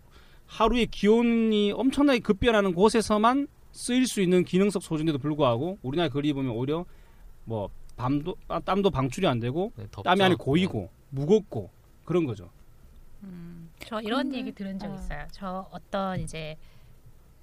[0.46, 6.84] 하루에 기온이 엄청나게 급변하는 곳에서만 쓰일 수 있는 기능성 소재인데도 불구하고 우리나라 거리 보면 오히려
[7.44, 9.86] 뭐 밤도 아, 땀도 방출이 안 되고 네.
[10.04, 11.70] 땀이 안에 고이고 무겁고
[12.04, 12.50] 그런 거죠.
[13.80, 14.94] 저 이런 근데- 얘기 들은 적 어.
[14.94, 15.26] 있어요.
[15.32, 16.56] 저 어떤 이제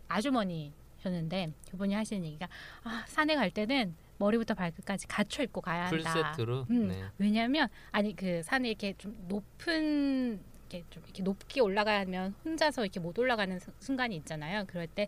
[0.07, 2.47] 아주머니셨는데 그분이 하시는 얘기가
[2.83, 6.31] 아, 산에 갈 때는 머리부터 발끝까지 갖춰 입고 가야 풀 한다.
[6.31, 6.67] 세트로.
[6.69, 6.87] 음.
[6.87, 7.03] 네.
[7.17, 13.17] 왜냐하면 아니 그 산에 이렇게 좀 높은 이렇게 좀 이렇게 높게 올라가면 혼자서 이렇게 못
[13.19, 14.63] 올라가는 수- 순간이 있잖아요.
[14.67, 15.07] 그럴 때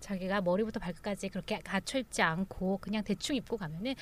[0.00, 3.94] 자기가 머리부터 발끝까지 그렇게 갖춰 입지 않고 그냥 대충 입고 가면은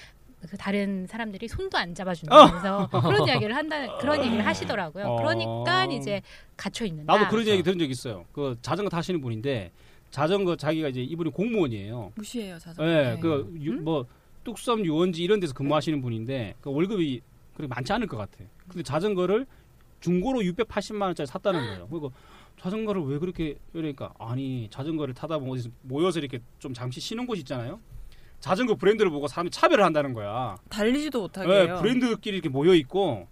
[0.47, 5.05] 그 다른 사람들이 손도 안 잡아준다면서 그런 이야기를 한다 그런 얘기를 하시더라고요.
[5.07, 5.17] 어.
[5.17, 6.23] 그러니까 이제
[6.57, 7.13] 갖춰 입는다.
[7.13, 8.25] 나도 그런 얘기 들은 적 있어요.
[8.33, 9.73] 그 자전거 타시는 분인데
[10.11, 12.13] 자전거 자기가 이제 이분이 공무원이에요.
[12.15, 12.91] 무시해요 자전거.
[12.91, 13.21] 예, 네.
[13.21, 14.07] 그뭐
[14.45, 17.21] 뚝섬 유원지 이런 데서 근무하시는 분인데 그 월급이
[17.55, 18.45] 그렇게 많지 않을 것 같아.
[18.69, 19.47] 근데 자전거를
[20.01, 21.89] 중고로 680만 원짜리 샀다는 거예요.
[21.91, 22.13] 그리고
[22.61, 27.37] 자전거를 왜 그렇게 이러니까 아니 자전거를 타다 보면 어디서 모여서 이렇게 좀 잠시 쉬는 곳
[27.39, 27.81] 있잖아요.
[28.41, 30.57] 자전거 브랜드를 보고 사람이 차별을 한다는 거야.
[30.69, 31.79] 달리지도 못하게 예, 해요.
[31.81, 33.27] 브랜드끼리 이렇게 모여 있고.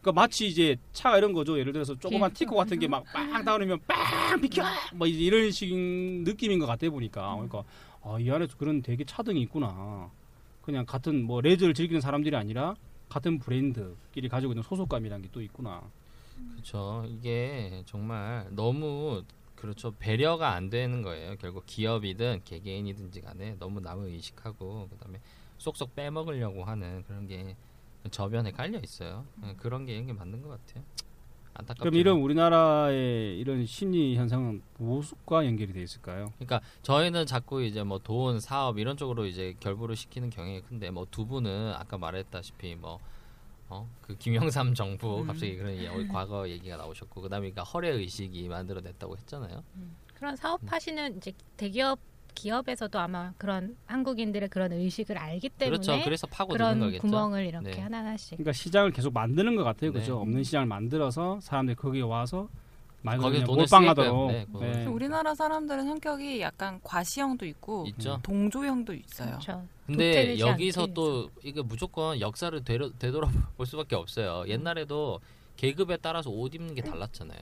[0.00, 1.58] 그러니까 마치 이제 차가 이런 거죠.
[1.58, 2.34] 예를 들어서 조그만 예.
[2.34, 7.32] 티코 같은 게 막빵 다운이면 빵 비켜 뭐 이제 이런 식 느낌인 것 같아 보니까
[7.34, 7.64] 그러니까
[8.02, 10.10] 아, 이 안에 그런 되게 차등이 있구나.
[10.60, 12.74] 그냥 같은 뭐 레저를 즐기는 사람들이 아니라
[13.08, 15.82] 같은 브랜드끼리 가지고 있는 소속감이라는 게 또 있구나.
[16.52, 17.06] 그렇죠.
[17.08, 19.22] 이게 정말 너무
[19.56, 19.92] 그렇죠.
[19.98, 21.36] 배려가 안 되는 거예요.
[21.36, 25.20] 결국 기업이든 개개인이든지 간에 너무 남을 의식하고 그다음에
[25.58, 27.56] 쏙쏙 빼먹으려고 하는 그런 게
[28.10, 29.24] 저변에 깔려 있어요.
[29.44, 30.84] 예, 그런 게 이게 맞는 것 같아요.
[31.54, 31.82] 안타깝죠.
[31.82, 36.32] 그럼 이런 우리나라의 이런 심리 현상은 무엇과 연결이 돼 있을까요?
[36.34, 41.06] 그러니까 저희는 자꾸 이제 뭐 돈, 사업 이런 쪽으로 이제 결부를 시키는 경향이 큰데 뭐
[41.10, 42.98] 두 분은 아까 말했다시피 뭐
[43.68, 45.26] 어, 그 김영삼 정부 음.
[45.26, 49.64] 갑자기 그런 얘기, 어, 과거 얘기가 나오셨고 그다음에 그러니까 허례 의식이 만들어냈다고 했잖아요.
[50.14, 51.98] 그런 사업하시는 이제 대기업
[52.34, 56.04] 기업에서도 아마 그런 한국인들의 그런 의식을 알기 때문에 그렇죠.
[56.04, 57.02] 그래서 파고 드는 그런 거겠죠.
[57.02, 57.80] 구멍을 이렇게 네.
[57.80, 60.00] 하나하나씩 그러니까 시장을 계속 만드는 것 같아요, 네.
[60.00, 60.18] 그죠?
[60.18, 62.63] 없는 시장을 만들어서 사람들이 거기에 와서 말
[63.04, 64.30] 그대로 돈을 몰빵하도록.
[64.30, 64.72] 쓰게끔, 네.
[64.72, 64.86] 네.
[64.86, 68.18] 우리나라 사람들은 성격이 약간 과시형도 있고 있죠.
[68.22, 69.28] 동조형도 있어요.
[69.28, 69.66] 그렇죠.
[69.86, 74.44] 근데 여기서 또 이게 무조건 역사를 되려, 되돌아볼 수밖에 없어요.
[74.48, 75.20] 옛날에도
[75.56, 77.40] 계급에 따라서 옷 입는 게 달랐잖아요.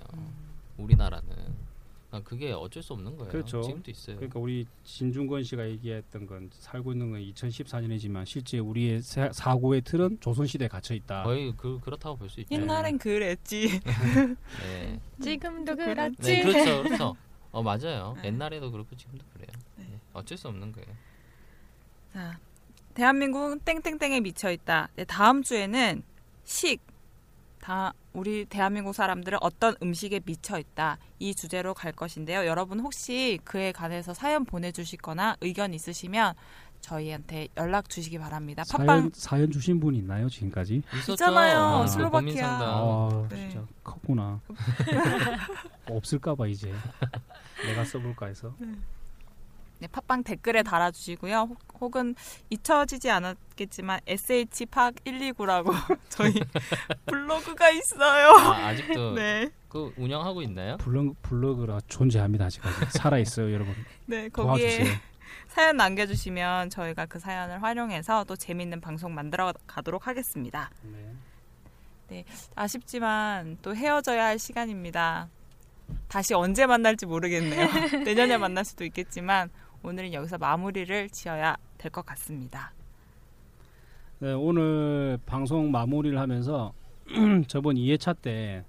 [0.76, 1.71] 우리나라는.
[2.12, 3.30] 그러니까 그게 어쩔 수 없는 거예요.
[3.32, 3.62] 그렇죠.
[3.62, 4.16] 지금도 있어요.
[4.16, 10.18] 그러니까 우리 진중권 씨가 얘기했던 건 살고 있는 건 2014년이지만 실제 우리의 사- 사고의 틀은
[10.20, 11.22] 조선 시대에 갇혀 있다.
[11.22, 12.54] 거의 그 그렇다고 볼 수 있죠.
[12.54, 13.80] 옛날엔 그랬지.
[14.62, 15.00] 네.
[15.22, 16.16] 지금도 그렇지.
[16.16, 16.22] 그렇지.
[16.22, 17.16] 네, 그렇죠, 그렇죠.
[17.50, 18.14] 어 맞아요.
[18.20, 18.28] 네.
[18.28, 19.48] 옛날에도 그렇고 지금도 그래요.
[19.76, 19.84] 네.
[19.90, 20.00] 네.
[20.12, 20.88] 어쩔 수 없는 거예요.
[22.12, 22.38] 자,
[22.92, 24.90] 대한민국은 땡땡땡에 미쳐 있다.
[24.96, 26.02] 네, 다음 주에는
[26.44, 26.80] 식.
[27.62, 30.98] 다 우리 대한민국 사람들은 어떤 음식에 미쳐 있다.
[31.20, 32.44] 이 주제로 갈 것인데요.
[32.44, 36.34] 여러분 혹시 그에 관해서 사연 보내주시거나 의견 있으시면
[36.80, 38.64] 저희한테 연락 주시기 바랍니다.
[38.68, 40.82] 팟빵 사연 사연 주신 분 있나요 지금까지?
[40.92, 41.12] 있었죠.
[41.12, 41.58] 있잖아요.
[41.60, 42.48] 어, 그 슬로바키아.
[42.48, 43.48] 아 네.
[43.48, 44.40] 진짜 컸구나.
[45.88, 46.74] 없을까봐 이제
[47.64, 48.52] 내가 써볼까 해서.
[48.58, 48.74] 네,
[49.88, 51.48] 팟빵 댓글에 달아주시고요.
[51.50, 52.14] 혹- 혹은
[52.50, 55.72] 잊혀지지 않았겠지만 sh팍 129라고
[56.08, 56.32] 저희
[57.06, 58.28] 블로그가 있어요.
[58.36, 60.76] 아, 아직도 네, 그 운영하고 있나요?
[60.78, 63.74] 블로그 블로그가 존재합니다 아직까지 살아 있어요 여러분.
[64.06, 64.98] 네 거기에 도와주세요.
[65.48, 70.70] 사연 남겨주시면 저희가 그 사연을 활용해서 또 재밌는 방송 만들어 가도록 하겠습니다.
[72.08, 72.24] 네.
[72.54, 75.28] 아쉽지만 또 헤어져야 할 시간입니다.
[76.08, 77.68] 다시 언제 만날지 모르겠네요.
[78.04, 79.50] 내년에 만날 수도 있겠지만
[79.82, 82.72] 오늘은 여기서 마무리를 지어야 될 것 같습니다.
[84.20, 86.72] 네, 오늘 방송 마무리를 하면서
[87.48, 88.64] 저번 2회차 때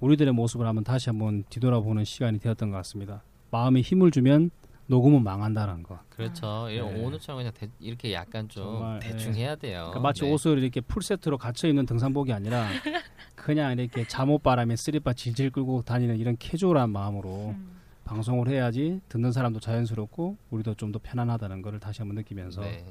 [0.00, 3.22] 우리들의 모습을 한번 다시 한번 뒤돌아보는 시간이 되었던 것 같습니다.
[3.50, 4.50] 마음에 힘을 주면
[4.88, 6.00] 녹음은 망한다는 거.
[6.08, 6.68] 그렇죠.
[6.70, 7.04] 이런 네.
[7.04, 9.40] 오늘처럼 그냥 대, 이렇게 약간 좀 정말, 대충 네.
[9.40, 9.78] 해야 돼요.
[9.90, 10.32] 그러니까 마치 네.
[10.32, 12.66] 옷을 이렇게 풀 세트로 갇혀 있는 등산복이 아니라
[13.36, 17.77] 그냥 이렇게 잠옷 바람에 쓰레빠 질질 끌고 다니는 이런 캐주얼한 마음으로 음.
[18.08, 22.84] 방송을 해야지 듣는 사람도 자연스럽고 우리도 좀 더 편안하다는 것을 다시 한번 느끼면서 네.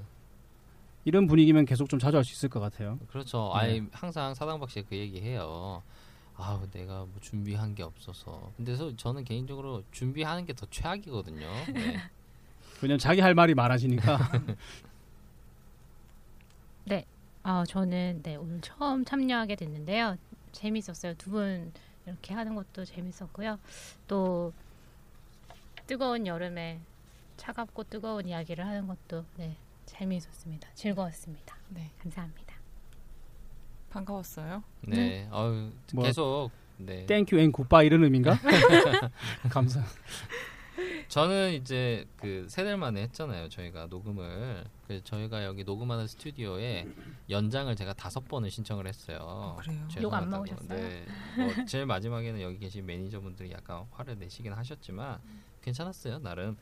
[1.06, 3.00] 이런 분위기면 계속 좀 자주 할 수 있을 것 같아요.
[3.10, 3.52] 그렇죠.
[3.56, 3.60] 네.
[3.60, 5.82] 아니 항상 사당박 씨가 그 얘기해요.
[6.36, 8.52] 아, 내가 뭐 준비한 게 없어서.
[8.56, 11.48] 근데 서, 저는 개인적으로 준비하는 게 더 최악이거든요.
[11.74, 11.98] 네.
[12.84, 14.20] 왜냐면 자기 할 말이 많아지니까
[17.44, 20.18] 아, 저는 네, 오늘 처음 참여하게 됐는데요.
[20.52, 21.14] 재밌었어요.
[21.14, 21.72] 두 분
[22.06, 23.58] 이렇게 하는 것도 재밌었고요.
[24.06, 24.52] 또
[25.88, 26.82] 뜨거운 여름에
[27.38, 30.70] 차갑고 뜨거운 이야기를 하는 것도 네, 재미있었습니다.
[30.74, 31.56] 즐거웠습니다.
[31.70, 32.56] 네, 감사합니다.
[33.90, 34.64] 반가웠어요.
[34.82, 35.30] 네.
[35.32, 37.06] 어유 뭐, 계속 네.
[37.06, 38.38] Thank you and goodbye 이런 의미인가?
[39.50, 39.82] 감사.
[41.08, 43.48] 저는 이제 그 세달 만에 했잖아요.
[43.48, 44.66] 저희가 녹음을.
[44.86, 46.86] 그래서 저희가 여기 녹음하는 스튜디오에
[47.30, 49.56] 연장을 제가 다섯 번을 신청을 했어요.
[49.60, 49.88] 그래요?
[50.02, 50.30] 욕안.
[50.30, 50.68] 먹으셨어요?
[50.78, 51.06] 네.
[51.38, 55.20] 뭐 제일 마지막에는 여기 계신 매니저분들이 약간 화를 내시긴 하셨지만
[55.62, 56.20] 괜찮았어요.
[56.20, 56.58] 나름.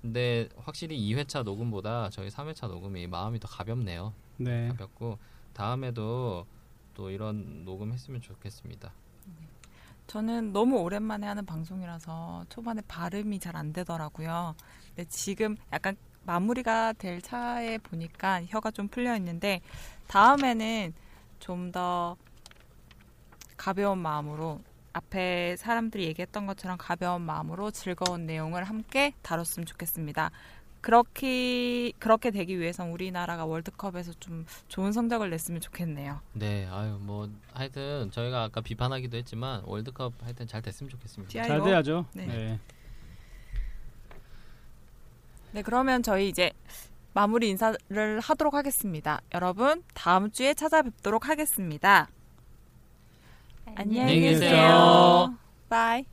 [0.00, 4.12] 근데 확실히 2회차 녹음보다 저희 3회차 녹음이 마음이 더 가볍네요.
[4.38, 4.68] 네.
[4.68, 5.18] 가볍고
[5.52, 6.46] 다음에도
[6.94, 8.92] 또 이런 녹음했으면 좋겠습니다.
[10.08, 14.54] 저는 너무 오랜만에 하는 방송이라서 초반에 발음이 잘 안 되더라고요.
[14.88, 19.60] 근데 지금 약간 마무리가 될 차에 보니까 혀가 좀 풀려 있는데
[20.08, 20.92] 다음에는
[21.38, 22.16] 좀 더
[23.56, 24.60] 가벼운 마음으로
[24.92, 30.30] 앞에 사람들이 얘기했던 것처럼 가벼운 마음으로 즐거운 내용을 함께 다뤘으면 좋겠습니다.
[30.80, 36.20] 그렇게 그렇게 되기 위해선 우리나라가 월드컵에서 좀 좋은 성적을 냈으면 좋겠네요.
[36.32, 41.30] 네, 아유 뭐 하여튼 저희가 아까 비판하기도 했지만 월드컵 하여튼 잘 됐으면 좋겠습니다.
[41.30, 42.06] 지- 잘 돼야죠.
[42.14, 42.26] 네.
[42.26, 42.58] 네.
[45.52, 46.50] 네, 그러면 저희 이제
[47.14, 49.20] 마무리 인사를 하도록 하겠습니다.
[49.34, 52.08] 여러분, 다음 주에 찾아뵙도록 하겠습니다.
[53.74, 54.20] 안녕히.
[54.20, 55.34] 계세요.
[55.68, 56.04] 바이.